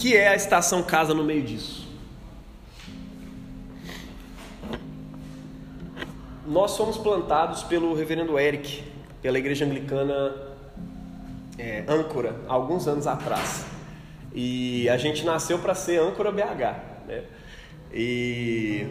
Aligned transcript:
que 0.00 0.16
é 0.16 0.28
a 0.28 0.34
estação 0.34 0.82
casa 0.82 1.12
no 1.12 1.22
meio 1.22 1.42
disso? 1.42 1.86
Nós 6.46 6.74
fomos 6.74 6.96
plantados 6.96 7.62
pelo 7.64 7.94
reverendo 7.94 8.38
Eric, 8.38 8.82
pela 9.20 9.38
igreja 9.38 9.66
anglicana 9.66 10.34
é, 11.58 11.84
âncora, 11.86 12.34
alguns 12.48 12.88
anos 12.88 13.06
atrás. 13.06 13.66
E 14.34 14.88
a 14.88 14.96
gente 14.96 15.22
nasceu 15.26 15.58
para 15.58 15.74
ser 15.74 16.00
âncora 16.00 16.32
BH. 16.32 17.06
Né? 17.06 17.24
E 17.92 18.86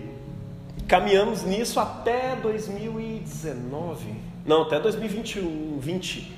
caminhamos 0.88 1.44
nisso 1.44 1.80
até 1.80 2.35
2019. 2.35 4.13
Não, 4.45 4.62
até 4.62 4.80
2021, 4.80 5.80
20 5.80 6.38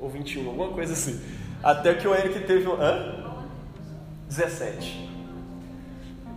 ou 0.00 0.08
21, 0.08 0.46
alguma 0.46 0.68
coisa 0.70 0.94
assim. 0.94 1.20
Até 1.62 1.92
que 1.94 2.08
o 2.08 2.14
Eric 2.14 2.40
teve 2.46 2.66
um. 2.66 2.80
Hã? 2.80 3.25
17. 4.28 5.10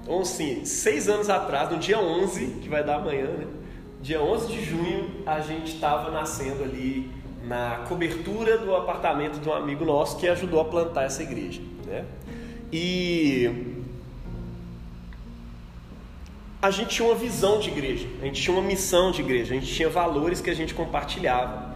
Então, 0.02 0.22
assim, 0.22 0.66
seis 0.66 1.08
anos 1.08 1.30
atrás, 1.30 1.70
no 1.70 1.78
dia 1.78 2.00
11, 2.00 2.60
que 2.62 2.70
vai 2.70 2.84
dar 2.84 2.96
amanhã, 2.96 3.28
né? 3.28 3.48
Dia 4.02 4.22
11 4.22 4.48
de 4.48 4.64
junho, 4.64 5.24
a 5.26 5.40
gente 5.42 5.74
estava 5.76 6.10
nascendo 6.10 6.64
ali 6.64 7.12
na 7.44 7.86
cobertura 7.88 8.58
do 8.58 8.76
apartamento 8.76 9.40
de 9.40 9.48
um 9.48 9.54
amigo 9.54 9.84
nosso 9.86 10.18
que 10.18 10.28
ajudou 10.28 10.62
a 10.62 10.66
plantar 10.66 11.04
essa 11.04 11.22
igreja, 11.22 11.62
né? 11.86 12.06
E 12.72 13.76
a 16.62 16.72
gente 16.72 16.96
tinha 16.96 17.08
uma 17.08 17.16
visão 17.16 17.60
de 17.60 17.70
igreja, 17.70 18.08
a 18.22 18.26
gente 18.26 18.42
tinha 18.42 18.56
uma 18.56 18.66
missão 18.66 19.12
de 19.12 19.22
igreja, 19.22 19.54
a 19.54 19.60
gente 19.60 19.74
tinha 19.74 19.90
valores 19.90 20.42
que 20.42 20.50
a 20.50 20.54
gente 20.54 20.74
compartilhava. 20.74 21.76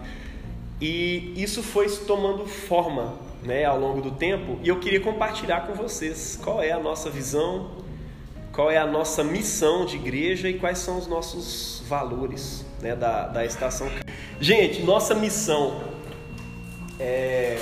E 0.80 1.34
isso 1.36 1.64
foi 1.64 1.89
tomando 1.89 2.45
forma 2.45 3.14
né, 3.43 3.65
ao 3.65 3.79
longo 3.79 4.02
do 4.02 4.11
tempo 4.11 4.57
e 4.63 4.70
eu 4.70 4.79
queria 4.79 4.99
compartilhar 4.99 5.67
com 5.67 5.73
vocês 5.73 6.39
qual 6.41 6.61
é 6.61 6.72
a 6.72 6.80
nossa 6.80 7.09
visão, 7.09 7.72
qual 8.52 8.72
é 8.72 8.77
a 8.77 8.88
nossa 8.88 9.23
missão 9.23 9.86
de 9.86 9.95
igreja 9.95 10.49
e 10.49 10.58
quais 10.59 10.80
são 10.80 10.97
os 10.97 11.08
nossos 11.08 11.83
valores 11.88 12.66
né, 12.81 12.95
da, 12.95 13.27
da 13.27 13.45
estação. 13.45 13.88
Gente, 14.39 14.81
nossa 14.83 15.14
missão 15.14 15.81
é 16.99 17.58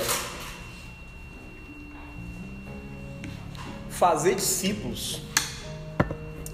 fazer 3.88 4.34
discípulos 4.34 5.22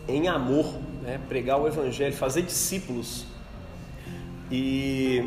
em 0.07 0.29
amor, 0.29 0.75
né? 1.03 1.21
pregar 1.29 1.61
o 1.61 1.67
Evangelho, 1.67 2.15
fazer 2.15 2.43
discípulos 2.43 3.25
e 4.51 5.23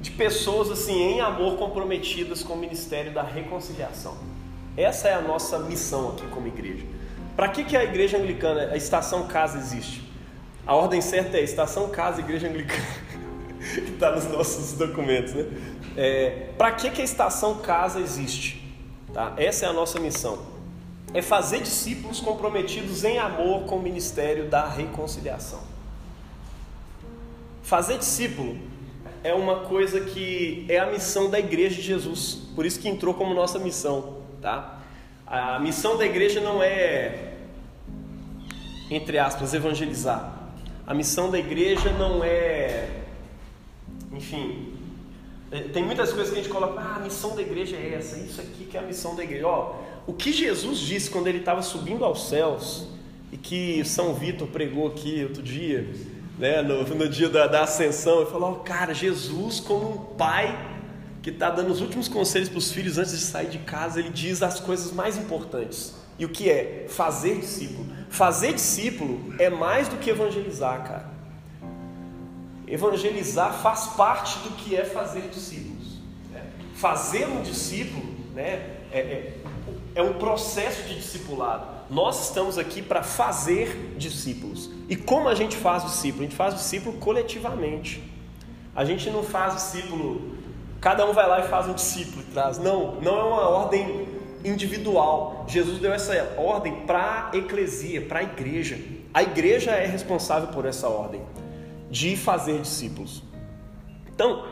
de 0.00 0.10
pessoas 0.10 0.70
assim 0.70 0.94
em 0.94 1.20
amor 1.20 1.56
comprometidas 1.56 2.42
com 2.42 2.54
o 2.54 2.56
ministério 2.56 3.12
da 3.12 3.22
reconciliação. 3.22 4.16
Essa 4.76 5.08
é 5.08 5.14
a 5.14 5.20
nossa 5.20 5.58
missão 5.58 6.10
aqui 6.10 6.26
como 6.28 6.46
igreja. 6.46 6.84
Para 7.36 7.48
que, 7.48 7.64
que 7.64 7.76
a 7.76 7.84
igreja 7.84 8.18
anglicana, 8.18 8.70
a 8.72 8.76
estação 8.76 9.26
casa 9.26 9.58
existe? 9.58 10.02
A 10.66 10.74
ordem 10.74 11.00
certa 11.00 11.36
é 11.36 11.42
estação 11.42 11.88
casa, 11.88 12.20
igreja 12.20 12.48
anglicana, 12.48 12.84
que 13.74 13.92
está 13.92 14.12
nos 14.12 14.24
nossos 14.24 14.72
documentos, 14.74 15.34
né? 15.34 15.46
É, 15.96 16.48
Para 16.56 16.72
que, 16.72 16.90
que 16.90 17.00
a 17.00 17.04
estação 17.04 17.58
casa 17.58 18.00
existe? 18.00 18.64
Tá? 19.12 19.34
Essa 19.36 19.66
é 19.66 19.68
a 19.68 19.72
nossa 19.72 19.98
missão 19.98 20.50
é 21.12 21.20
fazer 21.20 21.60
discípulos 21.60 22.20
comprometidos 22.20 23.04
em 23.04 23.18
amor 23.18 23.64
com 23.64 23.76
o 23.76 23.82
ministério 23.82 24.48
da 24.48 24.68
reconciliação. 24.68 25.60
Fazer 27.62 27.98
discípulo 27.98 28.56
é 29.22 29.34
uma 29.34 29.60
coisa 29.60 30.00
que 30.00 30.64
é 30.68 30.78
a 30.78 30.86
missão 30.86 31.28
da 31.28 31.38
igreja 31.38 31.76
de 31.76 31.82
Jesus, 31.82 32.38
por 32.54 32.64
isso 32.64 32.80
que 32.80 32.88
entrou 32.88 33.14
como 33.14 33.34
nossa 33.34 33.58
missão, 33.58 34.18
tá? 34.40 34.80
A 35.26 35.58
missão 35.58 35.96
da 35.96 36.04
igreja 36.04 36.40
não 36.40 36.62
é 36.62 37.34
entre 38.90 39.18
aspas 39.18 39.54
evangelizar. 39.54 40.38
A 40.86 40.92
missão 40.92 41.30
da 41.30 41.38
igreja 41.38 41.92
não 41.92 42.24
é 42.24 42.88
enfim, 44.12 44.72
tem 45.72 45.84
muitas 45.84 46.12
coisas 46.12 46.32
que 46.32 46.38
a 46.38 46.42
gente 46.42 46.52
coloca, 46.52 46.80
ah, 46.80 46.96
a 46.96 47.00
missão 47.00 47.34
da 47.34 47.42
igreja 47.42 47.76
é 47.76 47.94
essa, 47.94 48.18
isso 48.18 48.40
aqui 48.40 48.64
que 48.64 48.76
é 48.76 48.80
a 48.80 48.82
missão 48.82 49.16
da 49.16 49.24
igreja. 49.24 49.46
Ó, 49.46 49.76
o 50.06 50.12
que 50.12 50.32
Jesus 50.32 50.78
disse 50.78 51.10
quando 51.10 51.26
ele 51.26 51.38
estava 51.38 51.62
subindo 51.62 52.04
aos 52.04 52.28
céus, 52.28 52.86
e 53.32 53.36
que 53.36 53.84
São 53.84 54.14
Vitor 54.14 54.48
pregou 54.48 54.88
aqui 54.88 55.22
outro 55.22 55.42
dia, 55.42 55.88
né, 56.40 56.62
no, 56.62 56.82
no 56.82 57.08
dia 57.08 57.28
da, 57.28 57.46
da 57.46 57.64
ascensão, 57.64 58.22
ele 58.22 58.30
falou: 58.30 58.52
oh, 58.52 58.56
cara, 58.64 58.94
Jesus, 58.94 59.60
como 59.60 59.92
um 59.92 60.16
pai 60.16 60.58
que 61.22 61.28
está 61.28 61.50
dando 61.50 61.70
os 61.70 61.82
últimos 61.82 62.08
conselhos 62.08 62.48
para 62.48 62.56
os 62.56 62.72
filhos 62.72 62.96
antes 62.96 63.12
de 63.12 63.18
sair 63.18 63.50
de 63.50 63.58
casa, 63.58 64.00
ele 64.00 64.08
diz 64.08 64.42
as 64.42 64.58
coisas 64.58 64.90
mais 64.90 65.18
importantes. 65.18 65.94
E 66.18 66.24
o 66.24 66.30
que 66.30 66.50
é? 66.50 66.86
Fazer 66.88 67.36
discípulo. 67.40 67.86
Fazer 68.08 68.54
discípulo 68.54 69.34
é 69.38 69.50
mais 69.50 69.88
do 69.88 69.98
que 69.98 70.08
evangelizar, 70.08 70.82
cara. 70.82 71.10
Evangelizar 72.66 73.52
faz 73.60 73.88
parte 73.88 74.38
do 74.38 74.50
que 74.56 74.74
é 74.74 74.84
fazer 74.84 75.28
discípulos. 75.28 75.98
Né? 76.32 76.42
Fazer 76.74 77.26
um 77.26 77.42
discípulo 77.42 78.14
né, 78.34 78.78
é, 78.90 78.98
é, 78.98 79.38
é 79.94 80.02
um 80.02 80.14
processo 80.14 80.82
de 80.88 80.94
discipulado. 80.94 81.66
Nós 81.88 82.28
estamos 82.28 82.56
aqui 82.56 82.80
para 82.80 83.02
fazer 83.02 83.94
discípulos. 83.96 84.70
E 84.88 84.96
como 84.96 85.28
a 85.28 85.34
gente 85.34 85.56
faz 85.56 85.82
discípulo? 85.82 86.22
A 86.22 86.26
gente 86.26 86.36
faz 86.36 86.54
discípulo 86.54 86.98
coletivamente. 86.98 88.02
A 88.74 88.84
gente 88.84 89.10
não 89.10 89.24
faz 89.24 89.54
discípulo, 89.54 90.36
cada 90.80 91.04
um 91.04 91.12
vai 91.12 91.28
lá 91.28 91.40
e 91.40 91.48
faz 91.48 91.68
um 91.68 91.74
discípulo 91.74 92.22
e 92.22 92.32
traz. 92.32 92.58
Não, 92.58 93.00
não 93.00 93.18
é 93.18 93.24
uma 93.24 93.48
ordem 93.48 94.08
individual. 94.44 95.44
Jesus 95.48 95.78
deu 95.80 95.92
essa 95.92 96.34
ordem 96.38 96.86
para 96.86 97.30
a 97.32 97.36
eclesia, 97.36 98.02
para 98.02 98.20
a 98.20 98.22
igreja. 98.22 98.78
A 99.12 99.22
igreja 99.22 99.72
é 99.72 99.86
responsável 99.86 100.48
por 100.48 100.64
essa 100.64 100.88
ordem 100.88 101.22
de 101.90 102.16
fazer 102.16 102.60
discípulos. 102.60 103.22
Então, 104.06 104.44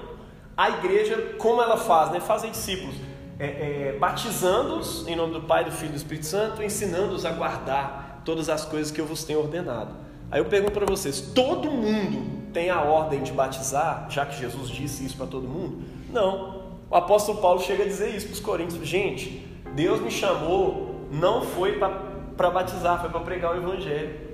a 0.56 0.70
igreja, 0.70 1.36
como 1.38 1.62
ela 1.62 1.76
faz? 1.76 2.10
Né? 2.10 2.18
Fazer 2.18 2.50
discípulos 2.50 2.96
é, 3.38 3.46
é, 3.46 3.96
batizando-os 3.98 5.06
em 5.06 5.14
nome 5.14 5.34
do 5.34 5.42
Pai, 5.42 5.64
do 5.64 5.70
Filho 5.70 5.90
e 5.90 5.92
do 5.92 5.96
Espírito 5.96 6.26
Santo, 6.26 6.62
ensinando-os 6.62 7.24
a 7.24 7.30
guardar 7.30 8.22
todas 8.24 8.48
as 8.48 8.64
coisas 8.64 8.90
que 8.90 9.00
eu 9.00 9.06
vos 9.06 9.24
tenho 9.24 9.38
ordenado. 9.38 9.94
Aí 10.30 10.40
eu 10.40 10.44
pergunto 10.46 10.72
para 10.72 10.86
vocês: 10.86 11.20
todo 11.20 11.70
mundo 11.70 12.50
tem 12.52 12.68
a 12.68 12.82
ordem 12.82 13.22
de 13.22 13.32
batizar, 13.32 14.06
já 14.10 14.26
que 14.26 14.38
Jesus 14.38 14.68
disse 14.68 15.04
isso 15.04 15.16
para 15.16 15.26
todo 15.26 15.46
mundo? 15.46 15.82
Não. 16.10 16.58
O 16.90 16.96
apóstolo 16.96 17.40
Paulo 17.40 17.60
chega 17.60 17.84
a 17.84 17.86
dizer 17.86 18.14
isso 18.14 18.26
para 18.26 18.34
os 18.34 18.40
coríntios: 18.40 18.86
gente, 18.86 19.46
Deus 19.74 20.00
me 20.00 20.10
chamou, 20.10 21.06
não 21.10 21.42
foi 21.42 21.78
para 21.78 22.50
batizar, 22.50 23.00
foi 23.00 23.10
para 23.10 23.20
pregar 23.20 23.54
o 23.54 23.56
Evangelho. 23.56 24.28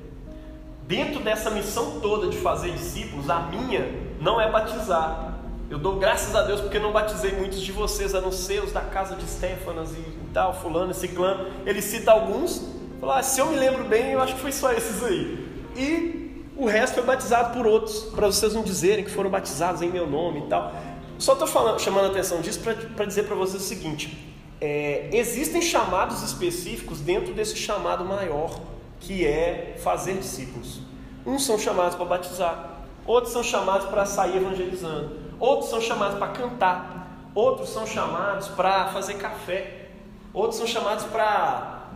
Dentro 0.86 1.20
dessa 1.20 1.50
missão 1.50 2.00
toda 2.00 2.28
de 2.28 2.36
fazer 2.36 2.72
discípulos, 2.72 3.30
a 3.30 3.40
minha 3.40 3.88
não 4.20 4.40
é 4.40 4.50
batizar, 4.50 5.33
eu 5.70 5.78
dou 5.78 5.96
graças 5.96 6.34
a 6.34 6.42
Deus 6.42 6.60
porque 6.60 6.78
não 6.78 6.92
batizei 6.92 7.32
muitos 7.32 7.60
de 7.60 7.72
vocês, 7.72 8.14
a 8.14 8.20
não 8.20 8.30
ser 8.30 8.62
os 8.62 8.72
da 8.72 8.82
casa 8.82 9.16
de 9.16 9.26
Stefanas 9.26 9.92
e 9.92 10.04
tal, 10.32 10.54
fulano 10.54 10.90
e 10.90 10.94
ciclano. 10.94 11.50
Ele 11.64 11.80
cita 11.80 12.12
alguns, 12.12 12.68
fala, 13.00 13.18
ah, 13.18 13.22
se 13.22 13.40
eu 13.40 13.46
me 13.46 13.56
lembro 13.56 13.84
bem, 13.84 14.12
eu 14.12 14.20
acho 14.20 14.34
que 14.34 14.40
foi 14.40 14.52
só 14.52 14.72
esses 14.72 15.02
aí. 15.02 15.48
E 15.76 16.44
o 16.56 16.66
resto 16.66 16.94
foi 16.94 17.02
batizado 17.02 17.56
por 17.56 17.66
outros, 17.66 18.04
para 18.14 18.26
vocês 18.26 18.52
não 18.54 18.62
dizerem 18.62 19.04
que 19.04 19.10
foram 19.10 19.30
batizados 19.30 19.82
em 19.82 19.90
meu 19.90 20.06
nome 20.06 20.40
e 20.40 20.48
tal. 20.48 20.72
Só 21.18 21.32
estou 21.32 21.48
chamando 21.78 22.06
a 22.06 22.08
atenção 22.08 22.40
disso 22.40 22.60
para 22.60 23.04
dizer 23.04 23.24
para 23.24 23.34
vocês 23.34 23.62
o 23.62 23.66
seguinte: 23.66 24.32
é, 24.60 25.08
existem 25.12 25.62
chamados 25.62 26.22
específicos 26.22 27.00
dentro 27.00 27.32
desse 27.32 27.56
chamado 27.56 28.04
maior, 28.04 28.60
que 29.00 29.26
é 29.26 29.76
fazer 29.82 30.14
discípulos. 30.14 30.80
Uns 31.26 31.44
são 31.44 31.58
chamados 31.58 31.96
para 31.96 32.04
batizar, 32.04 32.80
outros 33.06 33.32
são 33.32 33.42
chamados 33.42 33.88
para 33.88 34.04
sair 34.04 34.36
evangelizando. 34.36 35.23
Outros 35.38 35.70
são 35.70 35.80
chamados 35.80 36.18
para 36.18 36.28
cantar, 36.28 37.30
outros 37.34 37.70
são 37.70 37.86
chamados 37.86 38.48
para 38.48 38.88
fazer 38.88 39.14
café, 39.14 39.88
outros 40.32 40.56
são 40.56 40.66
chamados 40.66 41.04
para 41.04 41.88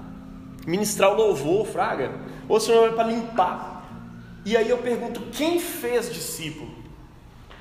ministrar 0.67 1.13
o 1.13 1.17
louvor, 1.17 1.67
fraga, 1.67 2.13
outros 2.49 2.67
são 2.67 2.75
chamados 2.75 2.97
para 2.97 3.09
limpar. 3.09 3.85
E 4.45 4.57
aí 4.57 4.69
eu 4.69 4.79
pergunto: 4.79 5.21
quem 5.33 5.59
fez 5.59 6.13
discípulo? 6.13 6.71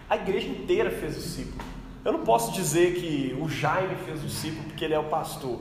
A 0.10 0.16
igreja 0.16 0.48
inteira 0.48 0.90
fez 0.90 1.16
discípulo. 1.16 1.66
Eu 2.04 2.14
não 2.14 2.22
posso 2.22 2.54
dizer 2.54 2.96
que 2.96 3.38
o 3.42 3.50
Jaime 3.50 3.96
fez 4.06 4.22
discípulo 4.22 4.64
porque 4.66 4.86
ele 4.86 4.94
é 4.94 5.00
o 5.00 5.04
pastor. 5.06 5.60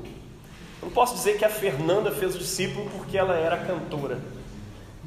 Eu 0.80 0.88
não 0.88 0.90
posso 0.90 1.14
dizer 1.14 1.36
que 1.38 1.44
a 1.44 1.50
Fernanda 1.50 2.12
fez 2.12 2.38
discípulo 2.38 2.88
porque 2.90 3.18
ela 3.18 3.34
era 3.34 3.56
cantora 3.56 4.20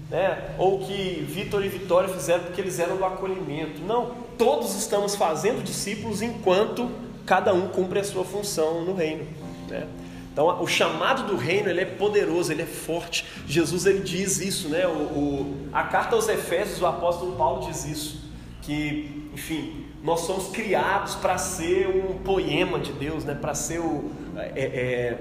né? 0.10 0.56
ou 0.58 0.80
que 0.80 1.26
Vitor 1.28 1.64
e 1.64 1.70
Vitória 1.70 2.10
fizeram 2.10 2.44
porque 2.46 2.60
eles 2.60 2.80
eram 2.80 2.98
do 2.98 3.06
acolhimento. 3.06 3.80
Não, 3.82 4.16
todos 4.40 4.74
estamos 4.76 5.16
fazendo 5.16 5.62
discípulos 5.62 6.22
enquanto 6.22 6.90
cada 7.26 7.54
um 7.54 7.68
cumpre 7.68 8.00
a 8.00 8.04
sua 8.04 8.24
função 8.24 8.86
no 8.86 8.96
reino. 8.96 9.28
Né? 9.68 9.86
Então, 10.32 10.64
o 10.64 10.68
chamado 10.68 11.28
do 11.28 11.36
reino 11.36 11.70
ele 11.70 11.82
é 11.82 11.86
poderoso, 11.86 12.50
ele 12.50 12.62
é 12.62 12.66
forte. 12.66 13.26
Jesus 13.46 13.86
ele 13.86 14.00
diz 14.00 14.40
isso, 14.40 14.70
né? 14.70 14.88
O, 14.88 14.92
o, 14.92 15.58
a 15.74 15.84
carta 15.84 16.16
aos 16.16 16.30
Efésios, 16.30 16.82
o 16.82 16.86
apóstolo 16.86 17.36
Paulo 17.36 17.68
diz 17.68 17.86
isso, 17.86 18.22
que, 18.62 19.30
enfim, 19.34 19.86
nós 20.02 20.22
somos 20.22 20.48
criados 20.48 21.16
para 21.16 21.38
ser 21.38 21.90
um 21.90 22.20
poema 22.20 22.80
de 22.80 22.94
Deus, 22.94 23.26
né? 23.26 23.36
para 23.36 23.54
ser 23.54 23.80
o. 23.80 24.10
É, 24.38 24.62
é, 24.64 25.18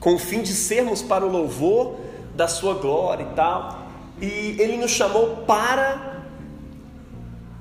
com 0.00 0.14
o 0.14 0.18
fim 0.18 0.40
de 0.40 0.54
sermos 0.54 1.02
para 1.02 1.24
o 1.24 1.30
louvor 1.30 1.96
da 2.34 2.48
Sua 2.48 2.74
glória 2.74 3.24
e 3.30 3.34
tal. 3.34 3.86
E 4.20 4.56
Ele 4.58 4.78
nos 4.78 4.90
chamou 4.90 5.44
para 5.46 6.11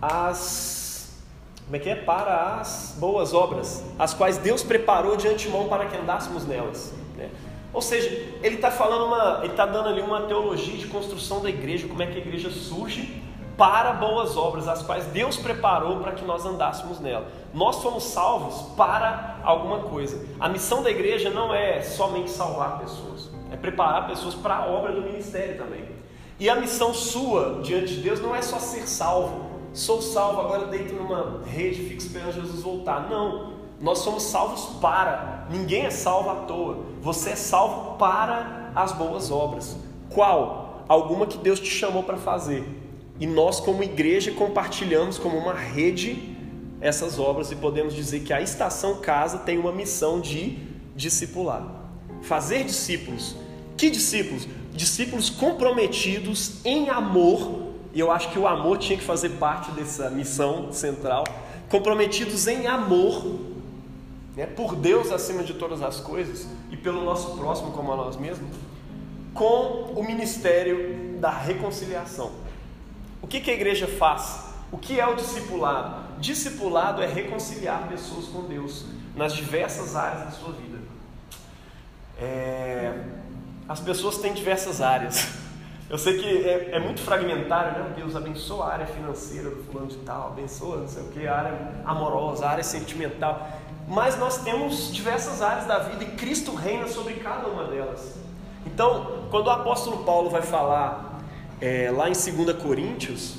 as. 0.02 1.22
Como 1.66 1.76
é 1.76 1.80
que 1.80 1.90
é? 1.90 1.96
Para 1.96 2.60
as 2.60 2.96
boas 3.00 3.34
obras, 3.34 3.84
as 3.98 4.14
quais 4.14 4.38
Deus 4.38 4.64
preparou 4.64 5.16
de 5.16 5.28
antemão 5.28 5.70
para 5.70 5.86
que 5.86 5.96
andássemos 5.96 6.46
nelas. 6.46 6.94
Né? 7.16 7.30
Ou 7.74 7.82
seja, 7.82 8.10
ele 8.44 8.56
está 8.56 8.70
falando 8.70 9.06
uma, 9.06 9.40
ele 9.44 9.54
está 9.54 9.66
dando 9.66 9.88
ali 9.88 10.02
uma 10.02 10.24
teologia 10.24 10.76
de 10.76 10.88
construção 10.88 11.42
da 11.42 11.50
igreja, 11.50 11.88
como 11.88 12.04
é 12.04 12.08
que 12.08 12.18
a 12.18 12.22
igreja 12.22 12.50
surge 12.50 13.22
para 13.58 13.94
boas 13.94 14.36
obras, 14.36 14.68
as 14.68 14.82
quais 14.82 15.06
Deus 15.08 15.38
preparou 15.38 16.00
para 16.00 16.14
que 16.14 16.26
nós 16.26 16.46
andássemos 16.46 17.00
nela. 17.00 17.28
Nós 17.54 17.76
somos 17.78 18.06
salvos 18.06 18.76
para 18.76 19.38
alguma 19.44 19.82
coisa. 19.82 20.26
A 20.40 20.50
missão 20.50 20.82
da 20.82 20.90
igreja 20.90 21.30
não 21.30 21.54
é 21.54 21.82
somente 21.82 22.32
salvar 22.32 22.80
pessoas, 22.80 23.30
é 23.52 23.56
preparar 23.56 24.08
pessoas 24.08 24.34
para 24.34 24.56
a 24.56 24.66
obra 24.66 24.92
do 24.92 25.02
ministério 25.02 25.58
também. 25.58 25.86
E 26.40 26.50
a 26.50 26.56
missão 26.56 26.92
sua 26.92 27.62
diante 27.62 27.94
de 27.94 28.02
Deus 28.02 28.20
não 28.20 28.36
é 28.36 28.42
só 28.42 28.58
ser 28.58 28.88
salvo. 28.88 29.51
Sou 29.74 30.02
salvo, 30.02 30.42
agora 30.42 30.66
deito 30.66 30.94
numa 30.94 31.42
rede, 31.46 31.84
fico 31.84 32.02
esperando 32.02 32.34
Jesus 32.34 32.62
voltar. 32.62 33.10
Não. 33.10 33.54
Nós 33.80 34.00
somos 34.00 34.24
salvos 34.24 34.78
para. 34.80 35.48
Ninguém 35.50 35.86
é 35.86 35.90
salvo 35.90 36.30
à 36.30 36.36
toa. 36.36 36.80
Você 37.02 37.32
é 37.32 37.36
salvo 37.36 37.98
para 37.98 38.72
as 38.76 38.92
boas 38.92 39.32
obras. 39.32 39.78
Qual? 40.10 40.84
Alguma 40.88 41.26
que 41.26 41.38
Deus 41.38 41.60
te 41.60 41.70
chamou 41.70 42.04
para 42.04 42.18
fazer. 42.18 42.64
E 43.20 43.26
nós, 43.26 43.60
como 43.60 43.84
igreja, 43.84 44.32
compartilhamos 44.32 45.18
como 45.18 45.38
uma 45.38 45.54
rede 45.54 46.36
essas 46.82 47.20
obras 47.20 47.52
e 47.52 47.56
podemos 47.56 47.94
dizer 47.94 48.22
que 48.22 48.34
a 48.34 48.42
Estação 48.42 48.96
Casa 48.96 49.38
tem 49.38 49.58
uma 49.58 49.72
missão 49.72 50.20
de 50.20 50.58
discipular. 50.96 51.64
Fazer 52.22 52.64
discípulos. 52.64 53.36
Que 53.78 53.90
discípulos? 53.90 54.48
Discípulos 54.74 55.30
comprometidos 55.30 56.66
em 56.66 56.90
amor. 56.90 57.71
E 57.94 58.00
eu 58.00 58.12
acho 58.12 58.30
que 58.30 58.40
o 58.40 58.48
amor 58.48 58.78
tinha 58.78 58.98
que 58.98 59.04
fazer 59.04 59.30
parte 59.32 59.72
dessa 59.72 60.10
missão 60.10 60.72
central. 60.72 61.26
Comprometidos 61.70 62.48
em 62.48 62.68
amor 62.68 63.40
né, 64.36 64.46
por 64.46 64.76
Deus 64.76 65.12
acima 65.12 65.44
de 65.44 65.54
todas 65.54 65.82
as 65.82 66.00
coisas 66.00 66.48
e 66.70 66.78
pelo 66.78 67.04
nosso 67.04 67.38
próximo 67.38 67.72
como 67.72 67.92
a 67.92 67.96
nós 67.96 68.16
mesmos, 68.16 68.56
com 69.34 69.94
o 69.96 70.04
ministério 70.04 71.18
da 71.20 71.30
reconciliação. 71.30 72.32
O 73.22 73.28
que, 73.28 73.40
que 73.40 73.52
a 73.52 73.54
igreja 73.54 73.88
faz? 73.88 74.52
O 74.72 74.78
que 74.78 75.00
é 75.00 75.08
o 75.08 75.16
discipulado? 75.16 76.20
Discipulado 76.20 77.02
é 77.02 77.08
reconciliar 77.08 77.88
pessoas 77.90 78.26
com 78.26 78.44
Deus 78.44 78.86
nas 79.16 79.34
diversas 79.34 79.96
áreas 79.96 80.26
da 80.26 80.32
sua 80.32 80.54
vida. 80.54 80.80
É... 82.18 82.94
As 83.68 83.80
pessoas 83.80 84.18
têm 84.18 84.34
diversas 84.34 84.82
áreas. 84.82 85.28
Eu 85.92 85.98
sei 85.98 86.18
que 86.18 86.48
é, 86.48 86.70
é, 86.72 86.80
muito 86.80 87.02
fragmentário, 87.02 87.84
né? 87.84 87.94
Deus 87.96 88.16
abençoa 88.16 88.66
a 88.66 88.74
área 88.74 88.88
financeira 88.88 89.50
do 89.50 89.62
fulano 89.64 89.88
de 89.88 89.98
tal, 89.98 90.30
abençoa 90.30 90.78
não 90.78 90.88
sei 90.88 91.04
o 91.04 91.08
que, 91.08 91.28
a 91.28 91.38
área 91.38 91.84
amorosa, 91.86 92.46
a 92.46 92.50
área 92.50 92.64
sentimental 92.64 93.48
mas 93.92 94.18
nós 94.18 94.38
temos 94.38 94.94
diversas 94.94 95.42
áreas 95.42 95.66
da 95.66 95.80
vida 95.80 96.04
e 96.04 96.08
Cristo 96.16 96.56
reina 96.56 96.88
sobre 96.88 97.16
cada 97.16 97.48
uma 97.48 97.66
delas. 97.66 98.16
Então, 98.66 99.26
quando 99.30 99.48
o 99.48 99.50
apóstolo 99.50 100.06
Paulo 100.06 100.30
vai 100.30 100.42
falar 100.42 101.22
é, 101.60 101.92
lá 101.92 102.10
em 102.10 102.14
2 102.14 102.56
Coríntios, 102.62 103.36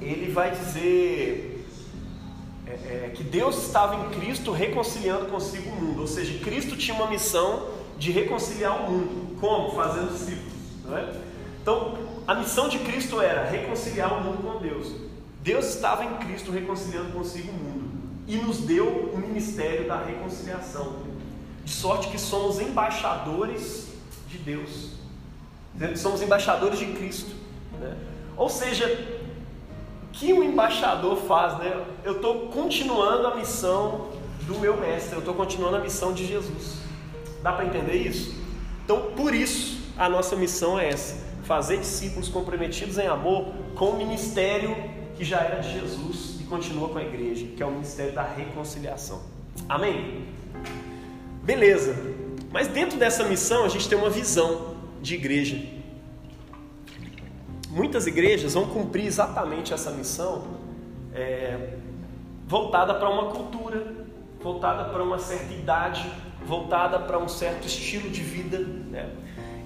ele 0.00 0.30
vai 0.30 0.52
dizer 0.52 1.66
é, 2.68 2.70
é, 2.70 3.12
que 3.14 3.24
Deus 3.24 3.66
estava 3.66 3.96
em 3.96 4.10
Cristo 4.20 4.52
reconciliando 4.52 5.26
consigo 5.26 5.70
o 5.70 5.74
mundo, 5.74 6.02
ou 6.02 6.06
seja, 6.06 6.38
Cristo 6.44 6.76
tinha 6.76 6.96
uma 6.96 7.08
missão 7.08 7.68
de 7.98 8.12
reconciliar 8.12 8.80
o 8.80 8.92
mundo. 8.92 9.36
Como? 9.40 9.72
Fazendo 9.72 10.12
discípulos. 10.12 10.55
Não 10.86 10.96
é? 10.96 11.12
Então, 11.60 11.98
a 12.26 12.34
missão 12.34 12.68
de 12.68 12.78
Cristo 12.78 13.20
era 13.20 13.44
reconciliar 13.44 14.12
o 14.12 14.22
mundo 14.22 14.42
com 14.42 14.60
Deus. 14.60 14.92
Deus 15.42 15.66
estava 15.66 16.04
em 16.04 16.14
Cristo 16.18 16.50
reconciliando 16.50 17.12
consigo 17.12 17.50
o 17.50 17.54
mundo 17.54 17.90
e 18.26 18.36
nos 18.36 18.58
deu 18.58 18.86
o 18.86 19.18
ministério 19.18 19.86
da 19.86 20.02
reconciliação, 20.02 20.96
de 21.64 21.70
sorte 21.70 22.08
que 22.08 22.18
somos 22.18 22.60
embaixadores 22.60 23.88
de 24.28 24.38
Deus, 24.38 24.90
somos 25.96 26.22
embaixadores 26.22 26.78
de 26.78 26.86
Cristo. 26.86 27.30
Né? 27.80 27.96
Ou 28.36 28.48
seja, 28.48 28.86
o 30.02 30.06
que 30.12 30.32
um 30.32 30.42
embaixador 30.42 31.16
faz? 31.16 31.58
Né? 31.58 31.84
Eu 32.02 32.16
estou 32.16 32.48
continuando 32.48 33.28
a 33.28 33.36
missão 33.36 34.08
do 34.42 34.58
meu 34.58 34.76
mestre, 34.76 35.14
eu 35.14 35.20
estou 35.20 35.34
continuando 35.34 35.76
a 35.76 35.80
missão 35.80 36.12
de 36.12 36.26
Jesus. 36.26 36.78
Dá 37.42 37.52
para 37.52 37.66
entender 37.66 37.94
isso? 37.94 38.34
Então, 38.84 39.12
por 39.16 39.34
isso, 39.34 39.75
a 39.96 40.08
nossa 40.08 40.36
missão 40.36 40.78
é 40.78 40.88
essa: 40.88 41.16
fazer 41.44 41.78
discípulos 41.78 42.28
comprometidos 42.28 42.98
em 42.98 43.06
amor 43.06 43.52
com 43.74 43.90
o 43.90 43.96
ministério 43.96 44.76
que 45.16 45.24
já 45.24 45.38
era 45.40 45.60
de 45.60 45.72
Jesus 45.72 46.36
continua 46.46 46.88
com 46.88 46.98
a 46.98 47.02
igreja, 47.02 47.46
que 47.56 47.62
é 47.62 47.66
o 47.66 47.70
ministério 47.70 48.12
da 48.12 48.22
reconciliação. 48.22 49.20
Amém? 49.68 50.26
Beleza. 51.42 51.96
Mas 52.50 52.68
dentro 52.68 52.98
dessa 52.98 53.24
missão 53.24 53.64
a 53.64 53.68
gente 53.68 53.88
tem 53.88 53.98
uma 53.98 54.10
visão 54.10 54.76
de 55.02 55.14
igreja. 55.14 55.60
Muitas 57.70 58.06
igrejas 58.06 58.54
vão 58.54 58.66
cumprir 58.66 59.04
exatamente 59.04 59.74
essa 59.74 59.90
missão 59.90 60.44
é, 61.14 61.74
voltada 62.46 62.94
para 62.94 63.10
uma 63.10 63.30
cultura, 63.30 64.06
voltada 64.40 64.84
para 64.84 65.02
uma 65.02 65.18
certa 65.18 65.52
idade, 65.52 66.10
voltada 66.44 66.98
para 67.00 67.18
um 67.18 67.28
certo 67.28 67.66
estilo 67.66 68.08
de 68.08 68.22
vida. 68.22 68.58
Né? 68.58 69.10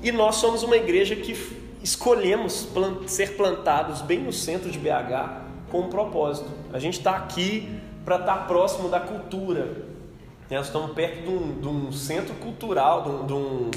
E 0.03 0.11
nós 0.11 0.37
somos 0.37 0.63
uma 0.63 0.77
igreja 0.77 1.15
que 1.15 1.37
escolhemos 1.83 2.69
ser 3.07 3.37
plantados 3.37 4.01
bem 4.03 4.21
no 4.21 4.33
centro 4.33 4.71
de 4.71 4.79
BH 4.79 5.41
com 5.71 5.81
um 5.81 5.89
propósito. 5.89 6.51
A 6.73 6.79
gente 6.79 6.99
está 6.99 7.17
aqui 7.17 7.69
para 8.05 8.17
estar 8.17 8.39
tá 8.39 8.45
próximo 8.45 8.89
da 8.89 9.01
cultura. 9.01 9.65
Né? 10.49 10.57
Nós 10.57 10.67
estamos 10.67 10.93
perto 10.93 11.23
de 11.23 11.29
um, 11.29 11.61
de 11.61 11.69
um 11.69 11.93
centro 11.93 12.35
cultural, 12.35 13.03
de 13.03 13.09
um, 13.09 13.27
de, 13.27 13.33
um, 13.33 13.71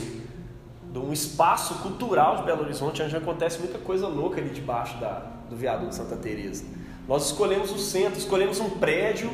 de 0.91 0.99
um, 0.99 1.13
espaço 1.13 1.75
cultural 1.75 2.37
de 2.37 2.43
Belo 2.43 2.63
Horizonte, 2.63 3.01
onde 3.01 3.15
acontece 3.15 3.59
muita 3.59 3.77
coisa 3.77 4.07
louca 4.07 4.39
ali 4.39 4.49
debaixo 4.49 4.97
da, 4.97 5.23
do 5.49 5.55
viaduto 5.55 5.89
de 5.89 5.95
Santa 5.95 6.15
Teresa. 6.15 6.65
Nós 7.07 7.25
escolhemos 7.25 7.71
o 7.71 7.77
centro, 7.77 8.17
escolhemos 8.17 8.59
um 8.59 8.69
prédio 8.71 9.29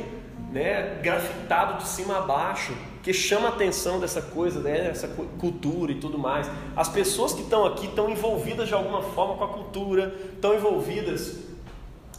né, 0.52 1.00
grafitado 1.04 1.78
de 1.78 1.88
cima 1.88 2.18
a 2.18 2.22
baixo, 2.22 2.74
que 3.02 3.14
chama 3.14 3.48
a 3.48 3.50
atenção 3.50 4.00
dessa 4.00 4.22
coisa, 4.22 4.60
né, 4.60 4.84
dessa 4.84 5.08
cultura 5.08 5.92
e 5.92 5.96
tudo 5.96 6.18
mais. 6.18 6.50
As 6.76 6.90
pessoas 6.90 7.34
que 7.34 7.42
estão 7.42 7.66
aqui 7.66 7.86
estão 7.86 8.10
envolvidas 8.10 8.68
de 8.68 8.74
alguma 8.74 9.02
forma 9.02 9.36
com 9.36 9.44
a 9.44 9.48
cultura, 9.48 10.14
estão 10.34 10.54
envolvidas 10.54 11.38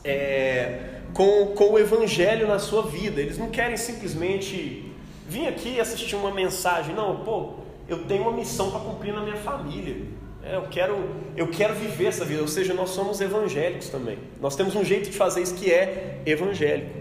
é, 0.04 1.00
com, 1.12 1.48
com 1.48 1.72
o 1.72 1.78
evangelho 1.78 2.46
na 2.46 2.58
sua 2.58 2.82
vida. 2.82 3.20
Eles 3.20 3.38
não 3.38 3.50
querem 3.50 3.76
simplesmente 3.76 4.90
vir 5.28 5.46
aqui 5.48 5.78
assistir 5.78 6.16
uma 6.16 6.30
mensagem. 6.30 6.94
Não, 6.94 7.16
pô, 7.18 7.54
eu 7.88 8.04
tenho 8.04 8.22
uma 8.22 8.32
missão 8.32 8.70
para 8.70 8.80
cumprir 8.80 9.12
na 9.12 9.20
minha 9.20 9.36
família. 9.36 9.96
É, 10.42 10.56
eu, 10.56 10.62
quero, 10.62 10.96
eu 11.36 11.48
quero 11.48 11.74
viver 11.74 12.06
essa 12.06 12.24
vida. 12.24 12.40
Ou 12.40 12.48
seja, 12.48 12.72
nós 12.72 12.90
somos 12.90 13.20
evangélicos 13.20 13.88
também. 13.88 14.18
Nós 14.40 14.56
temos 14.56 14.74
um 14.74 14.84
jeito 14.84 15.10
de 15.10 15.16
fazer 15.16 15.42
isso 15.42 15.54
que 15.54 15.70
é 15.70 16.22
evangélico. 16.24 16.99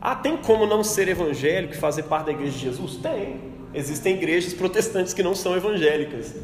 Ah, 0.00 0.14
tem 0.14 0.36
como 0.36 0.66
não 0.66 0.84
ser 0.84 1.08
evangélico 1.08 1.74
e 1.74 1.76
fazer 1.76 2.04
parte 2.04 2.26
da 2.26 2.32
igreja 2.32 2.52
de 2.52 2.58
Jesus? 2.58 2.96
Tem. 2.96 3.40
Existem 3.74 4.14
igrejas 4.14 4.54
protestantes 4.54 5.12
que 5.12 5.22
não 5.22 5.34
são 5.34 5.56
evangélicas. 5.56 6.34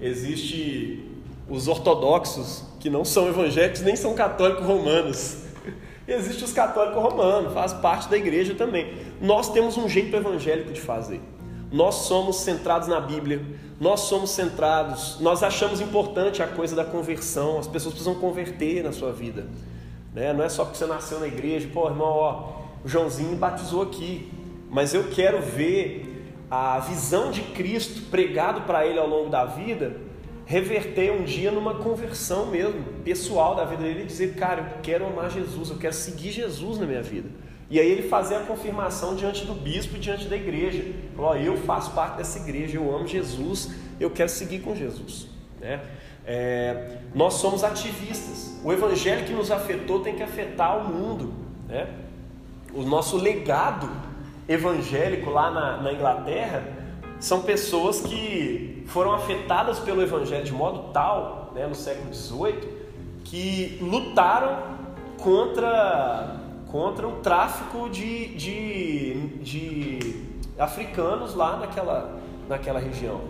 Existe 0.00 1.08
os 1.48 1.68
ortodoxos 1.68 2.64
que 2.80 2.88
não 2.88 3.04
são 3.04 3.28
evangélicos 3.28 3.82
nem 3.82 3.94
são 3.94 4.14
católicos 4.14 4.64
romanos. 4.66 5.36
E 6.04 6.10
existe 6.10 6.42
os 6.42 6.52
católicos 6.52 7.00
romanos, 7.00 7.54
faz 7.54 7.72
parte 7.72 8.10
da 8.10 8.16
igreja 8.16 8.56
também. 8.56 8.92
Nós 9.20 9.52
temos 9.52 9.76
um 9.76 9.88
jeito 9.88 10.16
evangélico 10.16 10.72
de 10.72 10.80
fazer. 10.80 11.20
Nós 11.70 11.94
somos 11.94 12.40
centrados 12.40 12.88
na 12.88 13.00
Bíblia, 13.00 13.40
nós 13.80 14.00
somos 14.00 14.30
centrados, 14.30 15.18
nós 15.20 15.44
achamos 15.44 15.80
importante 15.80 16.42
a 16.42 16.48
coisa 16.48 16.74
da 16.74 16.84
conversão, 16.84 17.56
as 17.56 17.68
pessoas 17.68 17.94
precisam 17.94 18.16
converter 18.16 18.82
na 18.82 18.90
sua 18.90 19.12
vida. 19.12 19.46
Né? 20.12 20.32
Não 20.32 20.44
é 20.44 20.48
só 20.48 20.64
porque 20.64 20.76
você 20.76 20.86
nasceu 20.86 21.20
na 21.20 21.28
igreja, 21.28 21.68
pô, 21.72 21.88
irmão, 21.88 22.08
ó, 22.08 22.61
o 22.84 22.88
Joãozinho 22.88 23.36
batizou 23.36 23.82
aqui, 23.82 24.30
mas 24.70 24.94
eu 24.94 25.10
quero 25.10 25.40
ver 25.40 26.34
a 26.50 26.78
visão 26.80 27.30
de 27.30 27.42
Cristo 27.42 28.10
pregado 28.10 28.62
para 28.62 28.86
ele 28.86 28.98
ao 28.98 29.08
longo 29.08 29.30
da 29.30 29.44
vida 29.44 29.96
reverter 30.44 31.12
um 31.12 31.24
dia 31.24 31.50
numa 31.50 31.76
conversão 31.76 32.46
mesmo, 32.46 32.82
pessoal 33.04 33.54
da 33.54 33.64
vida 33.64 33.82
dele, 33.82 34.02
e 34.02 34.06
dizer, 34.06 34.34
cara, 34.34 34.60
eu 34.60 34.82
quero 34.82 35.06
amar 35.06 35.30
Jesus, 35.30 35.70
eu 35.70 35.78
quero 35.78 35.94
seguir 35.94 36.30
Jesus 36.30 36.78
na 36.78 36.86
minha 36.86 37.02
vida. 37.02 37.28
E 37.70 37.80
aí 37.80 37.90
ele 37.90 38.02
fazer 38.02 38.34
a 38.34 38.40
confirmação 38.40 39.16
diante 39.16 39.46
do 39.46 39.54
bispo 39.54 39.96
e 39.96 39.98
diante 39.98 40.26
da 40.26 40.36
igreja. 40.36 40.84
Falou, 41.16 41.36
eu 41.36 41.56
faço 41.56 41.92
parte 41.92 42.18
dessa 42.18 42.38
igreja, 42.38 42.76
eu 42.76 42.94
amo 42.94 43.06
Jesus, 43.06 43.70
eu 43.98 44.10
quero 44.10 44.28
seguir 44.28 44.58
com 44.58 44.76
Jesus. 44.76 45.28
Né? 45.58 45.80
É, 46.26 46.98
nós 47.14 47.34
somos 47.34 47.64
ativistas. 47.64 48.60
O 48.62 48.70
evangelho 48.72 49.24
que 49.24 49.32
nos 49.32 49.50
afetou 49.50 50.00
tem 50.00 50.14
que 50.14 50.22
afetar 50.22 50.78
o 50.78 50.92
mundo. 50.92 51.32
Né? 51.66 51.88
O 52.74 52.82
nosso 52.82 53.16
legado 53.16 53.88
evangélico 54.48 55.30
lá 55.30 55.50
na, 55.50 55.76
na 55.78 55.92
Inglaterra 55.92 56.64
são 57.20 57.42
pessoas 57.42 58.00
que 58.00 58.84
foram 58.88 59.12
afetadas 59.12 59.78
pelo 59.78 60.02
evangelho 60.02 60.44
de 60.44 60.52
modo 60.52 60.92
tal, 60.92 61.52
né, 61.54 61.66
no 61.66 61.74
século 61.74 62.12
XVIII, 62.12 62.68
que 63.24 63.78
lutaram 63.80 64.58
contra, 65.22 66.36
contra 66.70 67.06
o 67.06 67.12
tráfico 67.20 67.88
de, 67.88 68.34
de, 68.34 69.14
de 69.38 70.22
africanos 70.58 71.34
lá 71.34 71.56
naquela, 71.56 72.18
naquela 72.48 72.80
região. 72.80 73.20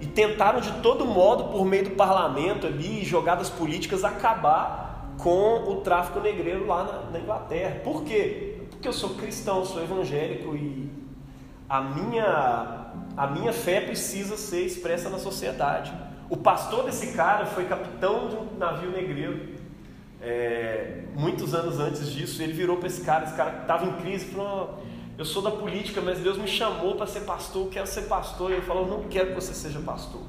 E 0.00 0.06
tentaram 0.06 0.60
de 0.60 0.72
todo 0.80 1.04
modo, 1.04 1.44
por 1.44 1.64
meio 1.64 1.84
do 1.84 1.90
parlamento 1.90 2.66
ali, 2.66 3.04
jogadas 3.04 3.50
políticas, 3.50 4.04
acabar 4.04 5.14
com 5.18 5.70
o 5.70 5.76
tráfico 5.76 6.20
negreiro 6.20 6.66
lá 6.66 6.84
na, 6.84 7.10
na 7.10 7.20
Inglaterra. 7.20 7.80
Por 7.82 8.04
quê? 8.04 8.49
Porque 8.80 8.88
eu 8.88 8.94
sou 8.94 9.10
cristão, 9.10 9.62
sou 9.62 9.82
evangélico 9.82 10.56
e 10.56 10.90
a 11.68 11.82
minha, 11.82 12.92
a 13.14 13.26
minha 13.26 13.52
fé 13.52 13.78
precisa 13.78 14.38
ser 14.38 14.64
expressa 14.64 15.10
na 15.10 15.18
sociedade. 15.18 15.92
O 16.30 16.36
pastor 16.38 16.84
desse 16.84 17.12
cara 17.12 17.44
foi 17.44 17.66
capitão 17.66 18.30
de 18.30 18.36
um 18.36 18.56
navio 18.56 18.90
negreiro. 18.90 19.50
É, 20.22 21.02
muitos 21.14 21.52
anos 21.52 21.78
antes 21.78 22.10
disso, 22.10 22.42
ele 22.42 22.54
virou 22.54 22.78
para 22.78 22.86
esse 22.86 23.02
cara, 23.02 23.26
esse 23.26 23.34
cara 23.34 23.58
estava 23.60 23.84
em 23.84 23.92
crise, 24.00 24.24
falou: 24.24 24.82
Eu 25.18 25.26
sou 25.26 25.42
da 25.42 25.50
política, 25.50 26.00
mas 26.00 26.18
Deus 26.18 26.38
me 26.38 26.48
chamou 26.48 26.94
para 26.94 27.06
ser 27.06 27.20
pastor, 27.20 27.66
eu 27.66 27.70
quero 27.70 27.86
ser 27.86 28.08
pastor. 28.08 28.50
E 28.50 28.54
ele 28.54 28.62
falou: 28.62 28.88
Não 28.88 29.02
quero 29.10 29.28
que 29.28 29.34
você 29.34 29.52
seja 29.52 29.78
pastor. 29.80 30.22